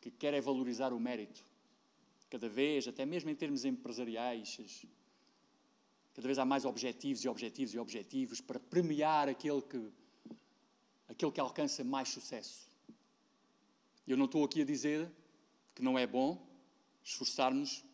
que 0.00 0.10
quer 0.10 0.34
é 0.34 0.40
valorizar 0.40 0.92
o 0.92 1.00
mérito. 1.00 1.44
Cada 2.30 2.48
vez, 2.48 2.86
até 2.86 3.04
mesmo 3.04 3.30
em 3.30 3.34
termos 3.34 3.64
empresariais, 3.64 4.86
cada 6.14 6.26
vez 6.26 6.38
há 6.38 6.44
mais 6.44 6.64
objetivos 6.64 7.24
e 7.24 7.28
objetivos 7.28 7.74
e 7.74 7.78
objetivos 7.78 8.40
para 8.40 8.60
premiar 8.60 9.28
aquele 9.28 9.62
que, 9.62 9.90
aquele 11.08 11.32
que 11.32 11.40
alcança 11.40 11.82
mais 11.84 12.08
sucesso. 12.08 12.68
Eu 14.06 14.16
não 14.16 14.24
estou 14.24 14.44
aqui 14.44 14.62
a 14.62 14.64
dizer 14.64 15.10
que 15.74 15.82
não 15.82 15.98
é 15.98 16.06
bom 16.06 16.46
esforçarmos 17.02 17.84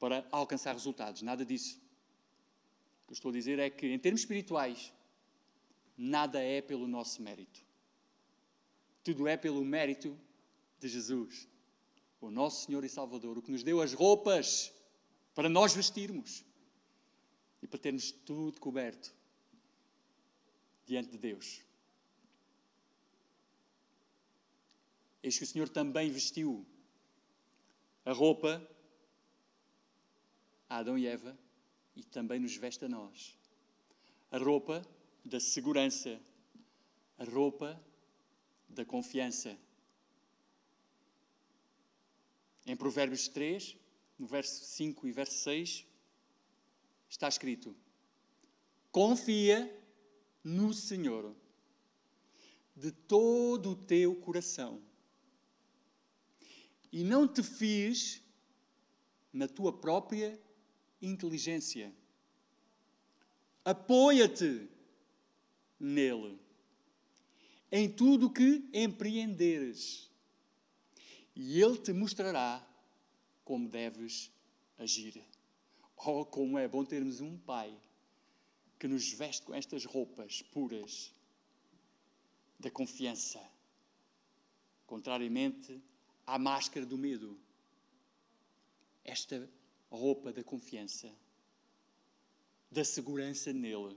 para 0.00 0.26
alcançar 0.32 0.72
resultados. 0.72 1.20
Nada 1.22 1.44
disso. 1.44 1.78
O 3.04 3.06
que 3.06 3.12
eu 3.12 3.14
estou 3.14 3.30
a 3.30 3.34
dizer 3.34 3.58
é 3.58 3.68
que, 3.68 3.86
em 3.86 3.98
termos 3.98 4.22
espirituais, 4.22 4.92
nada 5.96 6.42
é 6.42 6.62
pelo 6.62 6.88
nosso 6.88 7.22
mérito. 7.22 7.60
Tudo 9.04 9.28
é 9.28 9.36
pelo 9.36 9.64
mérito 9.64 10.18
de 10.78 10.88
Jesus, 10.88 11.46
o 12.20 12.30
nosso 12.30 12.66
Senhor 12.66 12.82
e 12.84 12.88
Salvador, 12.88 13.36
o 13.36 13.42
que 13.42 13.50
nos 13.50 13.62
deu 13.62 13.82
as 13.82 13.92
roupas 13.92 14.72
para 15.34 15.48
nós 15.48 15.74
vestirmos 15.74 16.44
e 17.62 17.66
para 17.66 17.78
termos 17.78 18.10
tudo 18.10 18.58
coberto 18.58 19.14
diante 20.86 21.10
de 21.10 21.18
Deus. 21.18 21.60
Eis 25.22 25.36
que 25.36 25.44
o 25.44 25.46
Senhor 25.46 25.68
também 25.68 26.10
vestiu 26.10 26.66
a 28.04 28.12
roupa 28.12 28.66
a 30.70 30.78
Adão 30.78 30.96
e 30.96 31.06
Eva 31.06 31.36
e 31.96 32.04
também 32.04 32.38
nos 32.38 32.56
veste 32.56 32.84
a 32.84 32.88
nós. 32.88 33.36
A 34.30 34.38
roupa 34.38 34.80
da 35.24 35.40
segurança, 35.40 36.20
a 37.18 37.24
roupa 37.24 37.78
da 38.68 38.84
confiança. 38.84 39.58
Em 42.64 42.76
Provérbios 42.76 43.26
3, 43.26 43.76
no 44.16 44.28
verso 44.28 44.64
5 44.64 45.08
e 45.08 45.12
verso 45.12 45.38
6, 45.42 45.84
está 47.08 47.28
escrito: 47.28 47.76
Confia 48.92 49.76
no 50.44 50.72
Senhor 50.72 51.34
de 52.76 52.92
todo 52.92 53.70
o 53.70 53.76
teu 53.76 54.14
coração 54.14 54.80
e 56.92 57.02
não 57.02 57.26
te 57.26 57.42
fies 57.42 58.22
na 59.32 59.48
tua 59.48 59.72
própria 59.72 60.40
inteligência. 61.00 61.92
Apoia-te 63.64 64.68
nele 65.78 66.38
em 67.70 67.88
tudo 67.88 68.26
o 68.26 68.32
que 68.32 68.68
empreenderes 68.72 70.10
e 71.34 71.60
ele 71.60 71.78
te 71.78 71.92
mostrará 71.92 72.66
como 73.44 73.68
deves 73.68 74.30
agir. 74.78 75.22
Oh, 75.96 76.24
como 76.24 76.58
é 76.58 76.66
bom 76.66 76.84
termos 76.84 77.20
um 77.20 77.36
pai 77.38 77.74
que 78.78 78.88
nos 78.88 79.12
veste 79.12 79.42
com 79.42 79.54
estas 79.54 79.84
roupas 79.84 80.42
puras 80.42 81.12
da 82.58 82.70
confiança, 82.70 83.40
contrariamente 84.86 85.80
à 86.26 86.38
máscara 86.38 86.86
do 86.86 86.96
medo. 86.96 87.38
Esta 89.04 89.48
roupa 89.96 90.32
da 90.32 90.42
confiança, 90.44 91.12
da 92.70 92.84
segurança 92.84 93.52
nele. 93.52 93.96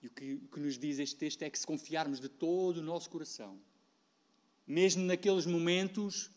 E 0.00 0.06
o 0.06 0.10
que, 0.10 0.34
o 0.34 0.48
que 0.48 0.60
nos 0.60 0.78
diz 0.78 0.98
este 0.98 1.16
texto 1.16 1.42
é 1.42 1.50
que 1.50 1.58
se 1.58 1.66
confiarmos 1.66 2.20
de 2.20 2.28
todo 2.28 2.78
o 2.78 2.82
nosso 2.82 3.10
coração, 3.10 3.58
mesmo 4.66 5.02
naqueles 5.02 5.46
momentos 5.46 6.30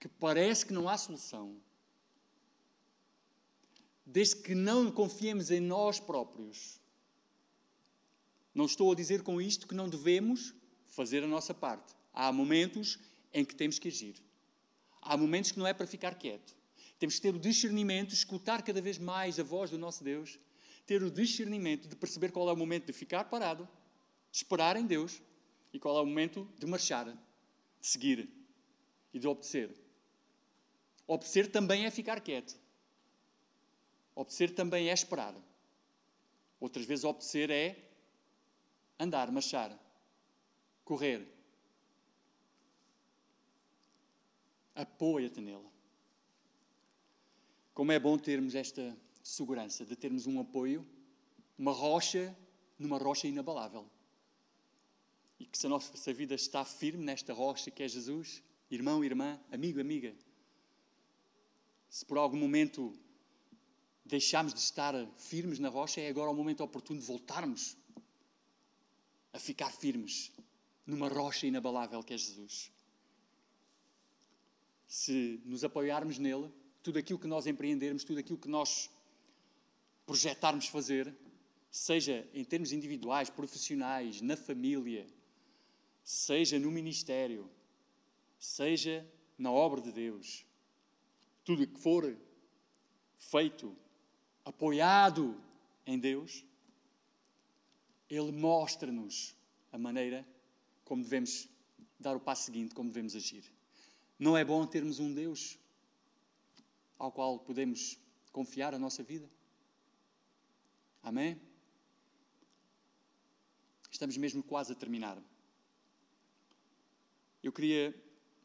que 0.00 0.08
parece 0.08 0.66
que 0.66 0.72
não 0.72 0.88
há 0.88 0.96
solução, 0.98 1.60
desde 4.04 4.36
que 4.36 4.54
não 4.54 4.90
confiemos 4.90 5.50
em 5.50 5.60
nós 5.60 6.00
próprios. 6.00 6.80
Não 8.54 8.66
estou 8.66 8.92
a 8.92 8.94
dizer 8.94 9.22
com 9.22 9.40
isto 9.40 9.66
que 9.66 9.74
não 9.74 9.88
devemos 9.88 10.54
fazer 10.86 11.22
a 11.22 11.26
nossa 11.26 11.54
parte. 11.54 11.94
Há 12.12 12.30
momentos 12.32 12.98
em 13.32 13.44
que 13.44 13.54
temos 13.54 13.78
que 13.78 13.88
agir. 13.88 14.22
Há 15.02 15.16
momentos 15.16 15.50
que 15.50 15.58
não 15.58 15.66
é 15.66 15.74
para 15.74 15.86
ficar 15.86 16.14
quieto. 16.14 16.54
Temos 16.98 17.16
que 17.16 17.22
ter 17.22 17.34
o 17.34 17.38
discernimento, 17.38 18.14
escutar 18.14 18.62
cada 18.62 18.80
vez 18.80 18.96
mais 18.96 19.38
a 19.40 19.42
voz 19.42 19.70
do 19.70 19.76
nosso 19.76 20.04
Deus, 20.04 20.38
ter 20.86 21.02
o 21.02 21.10
discernimento 21.10 21.88
de 21.88 21.96
perceber 21.96 22.30
qual 22.30 22.48
é 22.48 22.52
o 22.52 22.56
momento 22.56 22.86
de 22.86 22.92
ficar 22.92 23.24
parado, 23.24 23.68
de 24.30 24.36
esperar 24.36 24.76
em 24.76 24.86
Deus 24.86 25.20
e 25.72 25.78
qual 25.80 25.98
é 25.98 26.00
o 26.00 26.06
momento 26.06 26.48
de 26.56 26.66
marchar, 26.66 27.06
de 27.06 27.86
seguir 27.86 28.28
e 29.12 29.18
de 29.18 29.26
obedecer. 29.26 29.74
Obedecer 31.06 31.50
também 31.50 31.84
é 31.84 31.90
ficar 31.90 32.20
quieto. 32.20 32.56
Obedecer 34.14 34.54
também 34.54 34.88
é 34.88 34.92
esperar. 34.92 35.34
Outras 36.60 36.86
vezes, 36.86 37.04
obedecer 37.04 37.50
é 37.50 37.76
andar, 38.98 39.32
marchar, 39.32 39.76
correr, 40.84 41.26
Apoia-te 44.74 45.40
nele. 45.40 45.68
Como 47.74 47.92
é 47.92 47.98
bom 47.98 48.18
termos 48.18 48.54
esta 48.54 48.96
segurança 49.22 49.84
de 49.84 49.94
termos 49.94 50.26
um 50.26 50.40
apoio, 50.40 50.86
uma 51.58 51.72
rocha 51.72 52.36
numa 52.78 52.98
rocha 52.98 53.28
inabalável. 53.28 53.88
E 55.38 55.46
que 55.46 55.56
se 55.56 55.66
a 55.66 55.70
nossa 55.70 56.12
vida 56.12 56.34
está 56.34 56.64
firme 56.64 57.04
nesta 57.04 57.32
rocha 57.32 57.70
que 57.70 57.82
é 57.82 57.88
Jesus, 57.88 58.42
irmão, 58.70 59.04
irmã, 59.04 59.38
amigo, 59.50 59.80
amiga, 59.80 60.14
se 61.88 62.04
por 62.06 62.16
algum 62.16 62.38
momento 62.38 62.92
deixarmos 64.04 64.54
de 64.54 64.60
estar 64.60 64.94
firmes 65.16 65.58
na 65.58 65.68
rocha, 65.68 66.00
é 66.00 66.08
agora 66.08 66.30
o 66.30 66.34
momento 66.34 66.62
oportuno 66.62 66.98
de 66.98 67.06
voltarmos 67.06 67.76
a 69.32 69.38
ficar 69.38 69.70
firmes 69.70 70.32
numa 70.86 71.08
rocha 71.08 71.46
inabalável 71.46 72.02
que 72.02 72.14
é 72.14 72.18
Jesus 72.18 72.72
se 74.92 75.40
nos 75.46 75.64
apoiarmos 75.64 76.18
nele, 76.18 76.52
tudo 76.82 76.98
aquilo 76.98 77.18
que 77.18 77.26
nós 77.26 77.46
empreendermos, 77.46 78.04
tudo 78.04 78.20
aquilo 78.20 78.36
que 78.36 78.46
nós 78.46 78.90
projetarmos 80.04 80.66
fazer, 80.66 81.16
seja 81.70 82.28
em 82.34 82.44
termos 82.44 82.72
individuais, 82.72 83.30
profissionais, 83.30 84.20
na 84.20 84.36
família, 84.36 85.06
seja 86.04 86.58
no 86.58 86.70
ministério, 86.70 87.50
seja 88.38 89.10
na 89.38 89.50
obra 89.50 89.80
de 89.80 89.92
Deus, 89.92 90.44
tudo 91.42 91.66
que 91.66 91.80
for 91.80 92.14
feito, 93.16 93.74
apoiado 94.44 95.42
em 95.86 95.98
Deus, 95.98 96.44
Ele 98.10 98.30
mostra-nos 98.30 99.34
a 99.72 99.78
maneira 99.78 100.28
como 100.84 101.02
devemos 101.02 101.48
dar 101.98 102.14
o 102.14 102.20
passo 102.20 102.44
seguinte, 102.44 102.74
como 102.74 102.90
devemos 102.90 103.16
agir. 103.16 103.50
Não 104.18 104.36
é 104.36 104.44
bom 104.44 104.66
termos 104.66 104.98
um 104.98 105.12
Deus 105.12 105.58
ao 106.98 107.10
qual 107.10 107.38
podemos 107.40 107.98
confiar 108.30 108.74
a 108.74 108.78
nossa 108.78 109.02
vida? 109.02 109.28
Amém? 111.02 111.40
Estamos 113.90 114.16
mesmo 114.16 114.42
quase 114.42 114.72
a 114.72 114.76
terminar. 114.76 115.20
Eu 117.42 117.52
queria 117.52 117.92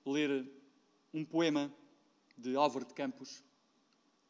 ler 0.05 0.51
um 1.13 1.23
poema 1.23 1.71
de 2.37 2.55
Álvaro 2.55 2.85
de 2.85 2.93
Campos, 2.93 3.43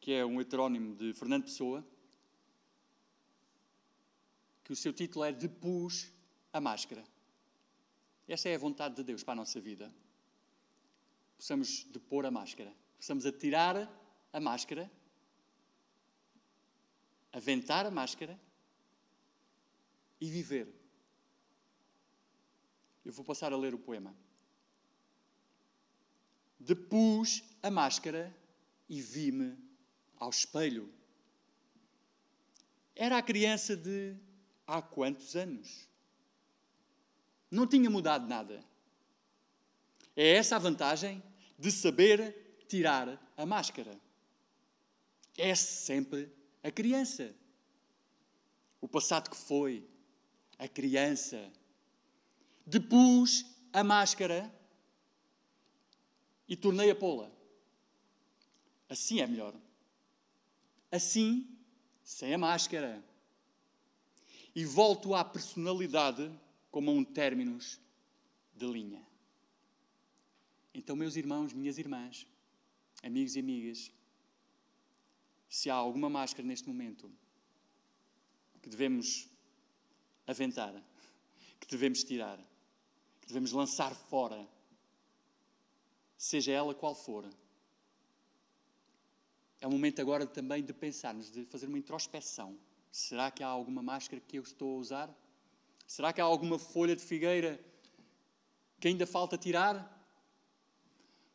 que 0.00 0.12
é 0.12 0.24
um 0.24 0.40
heterónimo 0.40 0.94
de 0.94 1.14
Fernando 1.14 1.44
Pessoa, 1.44 1.84
que 4.62 4.72
o 4.72 4.76
seu 4.76 4.92
título 4.92 5.24
é 5.24 5.32
Depus 5.32 6.12
a 6.52 6.60
Máscara. 6.60 7.02
Essa 8.28 8.50
é 8.50 8.54
a 8.54 8.58
vontade 8.58 8.96
de 8.96 9.02
Deus 9.02 9.22
para 9.22 9.32
a 9.32 9.36
nossa 9.36 9.58
vida 9.58 9.90
possamos 11.38 11.84
depor 11.84 12.26
a 12.26 12.30
máscara, 12.30 12.74
possamos 12.96 13.24
atirar 13.24 13.88
a 14.32 14.40
máscara, 14.40 14.90
aventar 17.32 17.86
a 17.86 17.90
máscara 17.90 18.38
e 20.20 20.28
viver. 20.28 20.68
Eu 23.04 23.12
vou 23.12 23.24
passar 23.24 23.52
a 23.52 23.56
ler 23.56 23.72
o 23.72 23.78
poema. 23.78 24.14
Depus 26.58 27.44
a 27.62 27.70
máscara 27.70 28.36
e 28.88 29.00
vi-me 29.00 29.56
ao 30.16 30.28
espelho. 30.28 30.92
Era 32.96 33.16
a 33.16 33.22
criança 33.22 33.76
de 33.76 34.16
há 34.66 34.82
quantos 34.82 35.36
anos? 35.36 35.88
Não 37.48 37.66
tinha 37.66 37.88
mudado 37.88 38.26
nada. 38.26 38.62
É 40.16 40.34
essa 40.34 40.56
a 40.56 40.58
vantagem 40.58 41.22
de 41.58 41.72
saber 41.72 42.64
tirar 42.68 43.32
a 43.36 43.44
máscara. 43.44 43.98
É 45.36 45.54
sempre 45.54 46.30
a 46.62 46.70
criança. 46.70 47.34
O 48.80 48.86
passado 48.86 49.30
que 49.30 49.36
foi, 49.36 49.88
a 50.58 50.68
criança. 50.68 51.50
Depus 52.64 53.44
a 53.72 53.82
máscara 53.82 54.52
e 56.48 56.56
tornei 56.56 56.90
a 56.90 56.94
pô-la. 56.94 57.30
Assim 58.88 59.20
é 59.20 59.26
melhor. 59.26 59.54
Assim, 60.90 61.46
sem 62.02 62.32
a 62.32 62.38
máscara. 62.38 63.04
E 64.54 64.64
volto 64.64 65.14
à 65.14 65.24
personalidade 65.24 66.30
como 66.70 66.90
a 66.90 66.94
um 66.94 67.04
términos 67.04 67.80
de 68.54 68.66
linha. 68.66 69.07
Então, 70.78 70.94
meus 70.94 71.16
irmãos, 71.16 71.52
minhas 71.52 71.76
irmãs, 71.76 72.24
amigos 73.02 73.34
e 73.34 73.40
amigas, 73.40 73.90
se 75.48 75.68
há 75.68 75.74
alguma 75.74 76.08
máscara 76.08 76.46
neste 76.46 76.68
momento 76.68 77.10
que 78.62 78.68
devemos 78.68 79.28
aventar, 80.24 80.72
que 81.58 81.66
devemos 81.66 82.04
tirar, 82.04 82.38
que 83.20 83.26
devemos 83.26 83.50
lançar 83.50 83.92
fora, 83.92 84.48
seja 86.16 86.52
ela 86.52 86.72
qual 86.72 86.94
for, 86.94 87.28
é 89.60 89.66
o 89.66 89.70
momento 89.72 90.00
agora 90.00 90.28
também 90.28 90.62
de 90.62 90.72
pensarmos, 90.72 91.28
de 91.28 91.44
fazer 91.46 91.66
uma 91.66 91.78
introspeção. 91.78 92.56
Será 92.92 93.32
que 93.32 93.42
há 93.42 93.48
alguma 93.48 93.82
máscara 93.82 94.22
que 94.22 94.38
eu 94.38 94.42
estou 94.44 94.76
a 94.76 94.78
usar? 94.78 95.18
Será 95.88 96.12
que 96.12 96.20
há 96.20 96.24
alguma 96.24 96.56
folha 96.56 96.94
de 96.94 97.02
figueira 97.02 97.60
que 98.78 98.86
ainda 98.86 99.08
falta 99.08 99.36
tirar? 99.36 99.97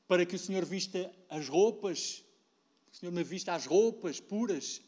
Para 0.08 0.26
que 0.26 0.36
o 0.36 0.40
Senhor 0.40 0.66
vista 0.66 1.14
as 1.30 1.48
roupas, 1.48 2.24
que 2.88 2.94
o 2.94 2.96
Senhor 2.96 3.12
me 3.12 3.24
vista 3.24 3.54
as 3.54 3.66
roupas 3.66 4.20
puras, 4.20 4.82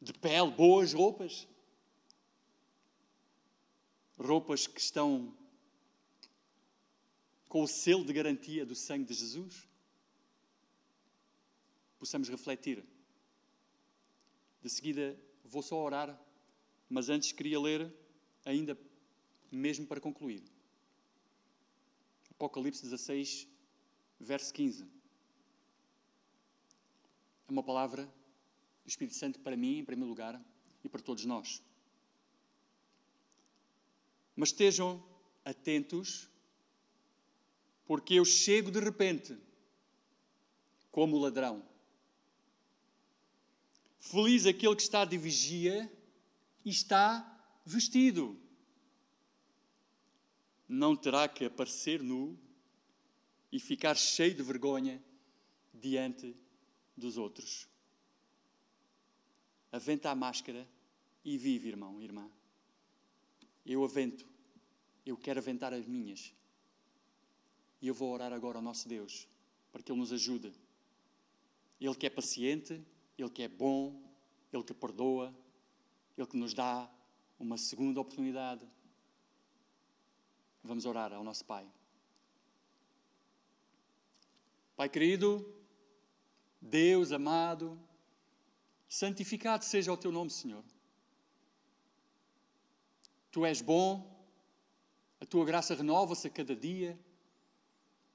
de 0.00 0.12
pele, 0.12 0.50
boas 0.50 0.92
roupas. 0.92 1.48
Roupas 4.18 4.66
que 4.66 4.80
estão 4.80 5.36
com 7.48 7.62
o 7.62 7.68
selo 7.68 8.04
de 8.04 8.12
garantia 8.12 8.64
do 8.66 8.74
sangue 8.74 9.04
de 9.04 9.14
Jesus 9.14 9.68
possamos 12.04 12.28
refletir. 12.28 12.84
De 14.60 14.68
seguida 14.68 15.18
vou 15.42 15.62
só 15.62 15.82
orar, 15.82 16.20
mas 16.86 17.08
antes 17.08 17.32
queria 17.32 17.58
ler, 17.58 17.90
ainda 18.44 18.78
mesmo 19.50 19.86
para 19.86 20.02
concluir. 20.02 20.42
Apocalipse 22.30 22.82
16, 22.82 23.48
verso 24.24 24.52
15. 24.52 24.84
É 27.46 27.52
uma 27.52 27.62
palavra 27.62 28.04
do 28.84 28.88
Espírito 28.88 29.16
Santo 29.16 29.38
para 29.40 29.56
mim, 29.56 29.78
em 29.78 29.84
primeiro 29.84 30.08
lugar, 30.08 30.40
e 30.82 30.88
para 30.88 31.02
todos 31.02 31.24
nós. 31.24 31.62
Mas 34.34 34.48
estejam 34.48 35.02
atentos, 35.44 36.28
porque 37.86 38.14
eu 38.14 38.24
chego 38.24 38.70
de 38.70 38.80
repente, 38.80 39.36
como 40.90 41.18
ladrão. 41.18 41.62
Feliz 44.00 44.46
aquele 44.46 44.76
que 44.76 44.82
está 44.82 45.04
de 45.04 45.16
vigia 45.16 45.90
e 46.64 46.70
está 46.70 47.30
vestido. 47.64 48.38
Não 50.68 50.96
terá 50.96 51.28
que 51.28 51.44
aparecer 51.44 52.02
nu 52.02 52.38
e 53.54 53.60
ficar 53.60 53.96
cheio 53.96 54.34
de 54.34 54.42
vergonha 54.42 55.00
diante 55.72 56.36
dos 56.96 57.16
outros. 57.16 57.68
Aventa 59.70 60.10
a 60.10 60.14
máscara 60.16 60.68
e 61.24 61.38
vive, 61.38 61.68
irmão, 61.68 62.02
irmã. 62.02 62.28
Eu 63.64 63.84
avento, 63.84 64.26
eu 65.06 65.16
quero 65.16 65.38
aventar 65.38 65.72
as 65.72 65.86
minhas. 65.86 66.34
E 67.80 67.86
eu 67.86 67.94
vou 67.94 68.12
orar 68.12 68.32
agora 68.32 68.58
ao 68.58 68.62
nosso 68.62 68.88
Deus 68.88 69.28
para 69.70 69.84
que 69.84 69.92
Ele 69.92 70.00
nos 70.00 70.12
ajude. 70.12 70.52
Ele 71.80 71.94
que 71.94 72.06
é 72.06 72.10
paciente, 72.10 72.84
ele 73.16 73.30
que 73.30 73.44
é 73.44 73.48
bom, 73.48 74.02
Ele 74.52 74.64
que 74.64 74.74
perdoa, 74.74 75.32
Ele 76.18 76.26
que 76.26 76.36
nos 76.36 76.54
dá 76.54 76.90
uma 77.38 77.56
segunda 77.56 78.00
oportunidade. 78.00 78.66
Vamos 80.60 80.84
orar 80.86 81.12
ao 81.12 81.22
nosso 81.22 81.44
Pai. 81.44 81.70
Pai 84.76 84.88
querido, 84.88 85.54
Deus 86.60 87.12
amado, 87.12 87.78
santificado 88.88 89.64
seja 89.64 89.92
o 89.92 89.96
teu 89.96 90.10
nome, 90.10 90.30
Senhor. 90.30 90.64
Tu 93.30 93.46
és 93.46 93.60
bom, 93.60 94.28
a 95.20 95.26
tua 95.26 95.44
graça 95.44 95.76
renova-se 95.76 96.26
a 96.26 96.30
cada 96.30 96.56
dia. 96.56 96.98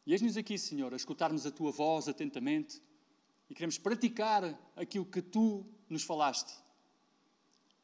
E 0.05 0.12
eis-nos 0.12 0.36
aqui, 0.36 0.57
Senhor, 0.57 0.93
a 0.93 0.97
escutarmos 0.97 1.45
a 1.45 1.51
tua 1.51 1.72
voz 1.72 2.10
atentamente 2.10 2.82
e 3.49 3.53
queremos 3.53 3.78
praticar 3.78 4.43
aquilo 4.76 5.05
que 5.05 5.22
tu 5.22 5.66
nos 5.88 6.03
falaste. 6.03 6.53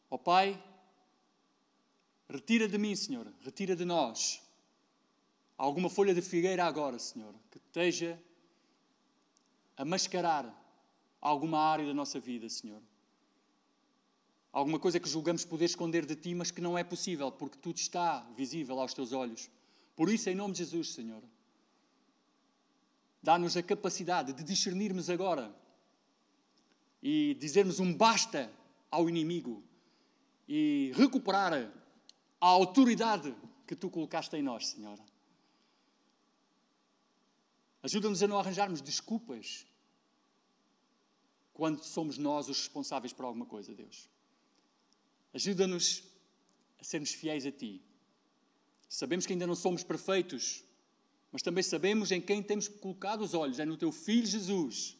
Ó 0.09 0.15
oh, 0.15 0.19
Pai, 0.19 0.61
retira 2.29 2.67
de 2.67 2.77
mim, 2.77 2.93
Senhor, 2.93 3.33
retira 3.39 3.73
de 3.73 3.85
nós 3.85 4.41
alguma 5.57 5.89
folha 5.89 6.13
de 6.13 6.21
figueira 6.21 6.65
agora, 6.65 6.99
Senhor, 6.99 7.33
que 7.49 7.57
esteja 7.57 8.21
a 9.77 9.83
mascarar 9.85 10.45
alguma 11.21 11.59
área 11.59 11.85
da 11.85 11.93
nossa 11.93 12.19
vida, 12.19 12.47
Senhor. 12.49 12.81
Alguma 14.51 14.79
coisa 14.79 14.99
que 14.99 15.09
julgamos 15.09 15.43
poder 15.43 15.65
esconder 15.65 16.05
de 16.05 16.15
Ti, 16.15 16.33
mas 16.33 16.51
que 16.51 16.61
não 16.61 16.77
é 16.77 16.83
possível, 16.83 17.31
porque 17.31 17.57
tudo 17.57 17.77
está 17.77 18.21
visível 18.37 18.79
aos 18.79 18.93
Teus 18.93 19.11
olhos. 19.11 19.49
Por 19.95 20.09
isso, 20.09 20.29
em 20.29 20.35
nome 20.35 20.53
de 20.53 20.59
Jesus, 20.59 20.93
Senhor, 20.93 21.23
dá-nos 23.21 23.57
a 23.57 23.63
capacidade 23.63 24.33
de 24.33 24.43
discernirmos 24.43 25.09
agora 25.09 25.53
e 27.01 27.35
dizermos 27.39 27.79
um 27.79 27.93
basta 27.93 28.51
ao 28.89 29.09
inimigo 29.09 29.63
e 30.47 30.91
recuperar 30.95 31.53
a 31.53 32.47
autoridade 32.47 33.35
que 33.67 33.75
tu 33.75 33.89
colocaste 33.89 34.35
em 34.35 34.41
nós, 34.41 34.67
Senhor. 34.67 34.99
Ajuda-nos 37.85 38.23
a 38.23 38.27
não 38.27 38.39
arranjarmos 38.39 38.81
desculpas 38.81 39.63
quando 41.53 41.83
somos 41.83 42.17
nós 42.17 42.49
os 42.49 42.57
responsáveis 42.57 43.13
por 43.13 43.25
alguma 43.25 43.45
coisa, 43.45 43.75
Deus. 43.75 44.09
Ajuda-nos 45.31 46.03
a 46.79 46.83
sermos 46.83 47.11
fiéis 47.11 47.45
a 47.45 47.51
Ti. 47.51 47.79
Sabemos 48.89 49.27
que 49.27 49.33
ainda 49.33 49.45
não 49.45 49.53
somos 49.53 49.83
perfeitos, 49.83 50.63
mas 51.31 51.43
também 51.43 51.61
sabemos 51.61 52.11
em 52.11 52.19
quem 52.19 52.41
temos 52.41 52.67
colocado 52.67 53.21
os 53.21 53.35
olhos, 53.35 53.59
é 53.59 53.65
no 53.65 53.77
teu 53.77 53.91
Filho 53.91 54.25
Jesus, 54.25 54.97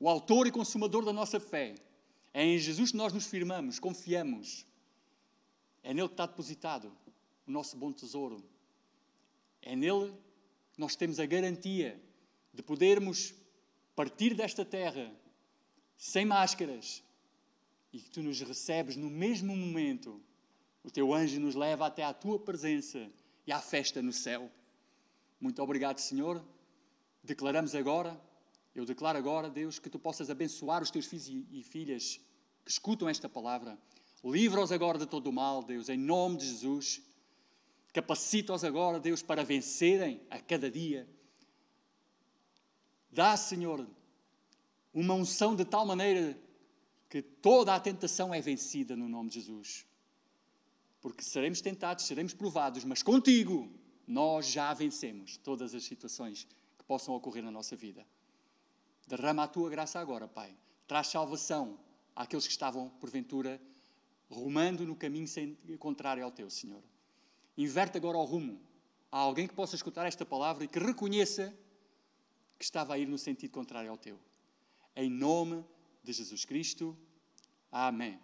o 0.00 0.08
autor 0.08 0.48
e 0.48 0.50
consumador 0.50 1.04
da 1.04 1.12
nossa 1.12 1.38
fé. 1.38 1.76
É 2.34 2.44
em 2.44 2.58
Jesus 2.58 2.90
que 2.90 2.96
nós 2.96 3.12
nos 3.12 3.26
firmamos, 3.26 3.78
confiamos. 3.78 4.66
É 5.80 5.94
nele 5.94 6.08
que 6.08 6.14
está 6.14 6.26
depositado 6.26 6.92
o 7.46 7.52
nosso 7.52 7.76
bom 7.76 7.92
tesouro. 7.92 8.42
É 9.60 9.76
nele 9.76 10.12
nós 10.76 10.96
temos 10.96 11.20
a 11.20 11.26
garantia 11.26 12.00
de 12.52 12.62
podermos 12.62 13.34
partir 13.94 14.34
desta 14.34 14.64
terra 14.64 15.12
sem 15.96 16.24
máscaras 16.24 17.02
e 17.92 18.00
que 18.00 18.10
tu 18.10 18.22
nos 18.22 18.40
recebes 18.40 18.96
no 18.96 19.10
mesmo 19.10 19.56
momento. 19.56 20.20
O 20.82 20.90
teu 20.90 21.12
anjo 21.12 21.38
nos 21.38 21.54
leva 21.54 21.86
até 21.86 22.02
à 22.02 22.12
tua 22.12 22.38
presença 22.38 23.10
e 23.46 23.52
à 23.52 23.60
festa 23.60 24.02
no 24.02 24.12
céu. 24.12 24.50
Muito 25.40 25.62
obrigado, 25.62 25.98
Senhor. 25.98 26.42
Declaramos 27.22 27.74
agora, 27.74 28.20
eu 28.74 28.84
declaro 28.84 29.18
agora, 29.18 29.50
Deus, 29.50 29.78
que 29.78 29.90
tu 29.90 29.98
possas 29.98 30.30
abençoar 30.30 30.82
os 30.82 30.90
teus 30.90 31.06
filhos 31.06 31.28
e 31.50 31.62
filhas 31.62 32.20
que 32.64 32.70
escutam 32.70 33.08
esta 33.08 33.28
palavra. 33.28 33.78
Livra-os 34.24 34.72
agora 34.72 34.98
de 34.98 35.06
todo 35.06 35.28
o 35.28 35.32
mal, 35.32 35.62
Deus, 35.62 35.88
em 35.88 35.98
nome 35.98 36.38
de 36.38 36.46
Jesus. 36.46 37.02
Capacita-os 37.92 38.64
agora, 38.64 38.98
Deus, 38.98 39.22
para 39.22 39.44
vencerem 39.44 40.20
a 40.30 40.38
cada 40.38 40.70
dia. 40.70 41.06
Dá, 43.10 43.36
Senhor, 43.36 43.86
uma 44.94 45.14
unção 45.14 45.54
de 45.54 45.64
tal 45.64 45.84
maneira 45.84 46.38
que 47.10 47.20
toda 47.20 47.74
a 47.74 47.80
tentação 47.80 48.32
é 48.32 48.40
vencida 48.40 48.96
no 48.96 49.08
nome 49.08 49.28
de 49.28 49.40
Jesus. 49.40 49.86
Porque 51.00 51.22
seremos 51.22 51.60
tentados, 51.60 52.06
seremos 52.06 52.32
provados, 52.32 52.84
mas 52.84 53.02
contigo 53.02 53.70
nós 54.06 54.46
já 54.46 54.72
vencemos 54.72 55.36
todas 55.36 55.74
as 55.74 55.84
situações 55.84 56.46
que 56.78 56.84
possam 56.84 57.14
ocorrer 57.14 57.42
na 57.42 57.50
nossa 57.50 57.76
vida. 57.76 58.06
Derrama 59.06 59.42
a 59.42 59.48
tua 59.48 59.68
graça 59.68 60.00
agora, 60.00 60.26
Pai. 60.26 60.56
Traz 60.86 61.08
salvação 61.08 61.78
àqueles 62.16 62.46
que 62.46 62.52
estavam, 62.52 62.88
porventura, 62.88 63.60
rumando 64.30 64.86
no 64.86 64.96
caminho 64.96 65.26
contrário 65.78 66.24
ao 66.24 66.30
teu, 66.30 66.48
Senhor. 66.48 66.82
Inverte 67.56 67.98
agora 67.98 68.16
o 68.16 68.24
rumo. 68.24 68.60
Há 69.10 69.18
alguém 69.18 69.46
que 69.46 69.54
possa 69.54 69.76
escutar 69.76 70.06
esta 70.06 70.24
palavra 70.24 70.64
e 70.64 70.68
que 70.68 70.78
reconheça 70.78 71.54
que 72.58 72.64
estava 72.64 72.94
a 72.94 72.98
ir 72.98 73.06
no 73.06 73.18
sentido 73.18 73.50
contrário 73.50 73.90
ao 73.90 73.98
teu. 73.98 74.18
Em 74.96 75.10
nome 75.10 75.64
de 76.02 76.12
Jesus 76.12 76.44
Cristo. 76.44 76.96
Amém. 77.70 78.18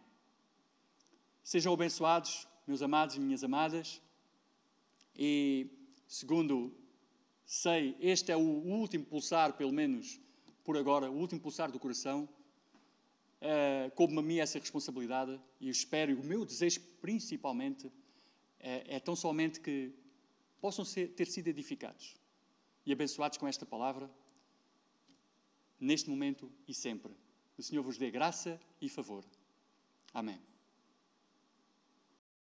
Sejam 1.44 1.72
abençoados, 1.72 2.46
meus 2.66 2.82
amados 2.82 3.16
e 3.16 3.20
minhas 3.20 3.44
amadas. 3.44 4.00
E, 5.16 5.66
segundo 6.06 6.72
sei, 7.44 7.96
este 8.00 8.30
é 8.30 8.36
o 8.36 8.40
último 8.40 9.04
pulsar, 9.04 9.54
pelo 9.54 9.72
menos 9.72 10.20
por 10.64 10.76
agora, 10.76 11.10
o 11.10 11.16
último 11.16 11.40
pulsar 11.40 11.72
do 11.72 11.78
coração. 11.78 12.28
Uh, 13.40 13.90
Coube-me 13.94 14.18
a 14.18 14.22
mim 14.22 14.38
essa 14.38 14.58
responsabilidade 14.58 15.40
e 15.60 15.68
espero, 15.68 16.10
e 16.10 16.14
o 16.14 16.24
meu 16.24 16.44
desejo 16.44 16.80
principalmente, 17.00 17.90
é, 18.60 18.96
é 18.96 19.00
tão 19.00 19.14
somente 19.14 19.60
que 19.60 19.92
possam 20.60 20.84
ser, 20.84 21.08
ter 21.08 21.26
sido 21.26 21.48
edificados. 21.48 22.16
e 22.86 22.92
abençoados 22.92 23.36
com 23.36 23.46
esta 23.46 23.66
palavra, 23.66 24.10
neste 25.78 26.08
momento 26.08 26.50
e 26.66 26.72
sempre. 26.72 27.12
O 27.58 27.62
Senhor 27.62 27.82
vos 27.82 27.98
dê 27.98 28.10
graça 28.10 28.58
e 28.80 28.88
favor. 28.88 29.24
Amém. 30.14 30.47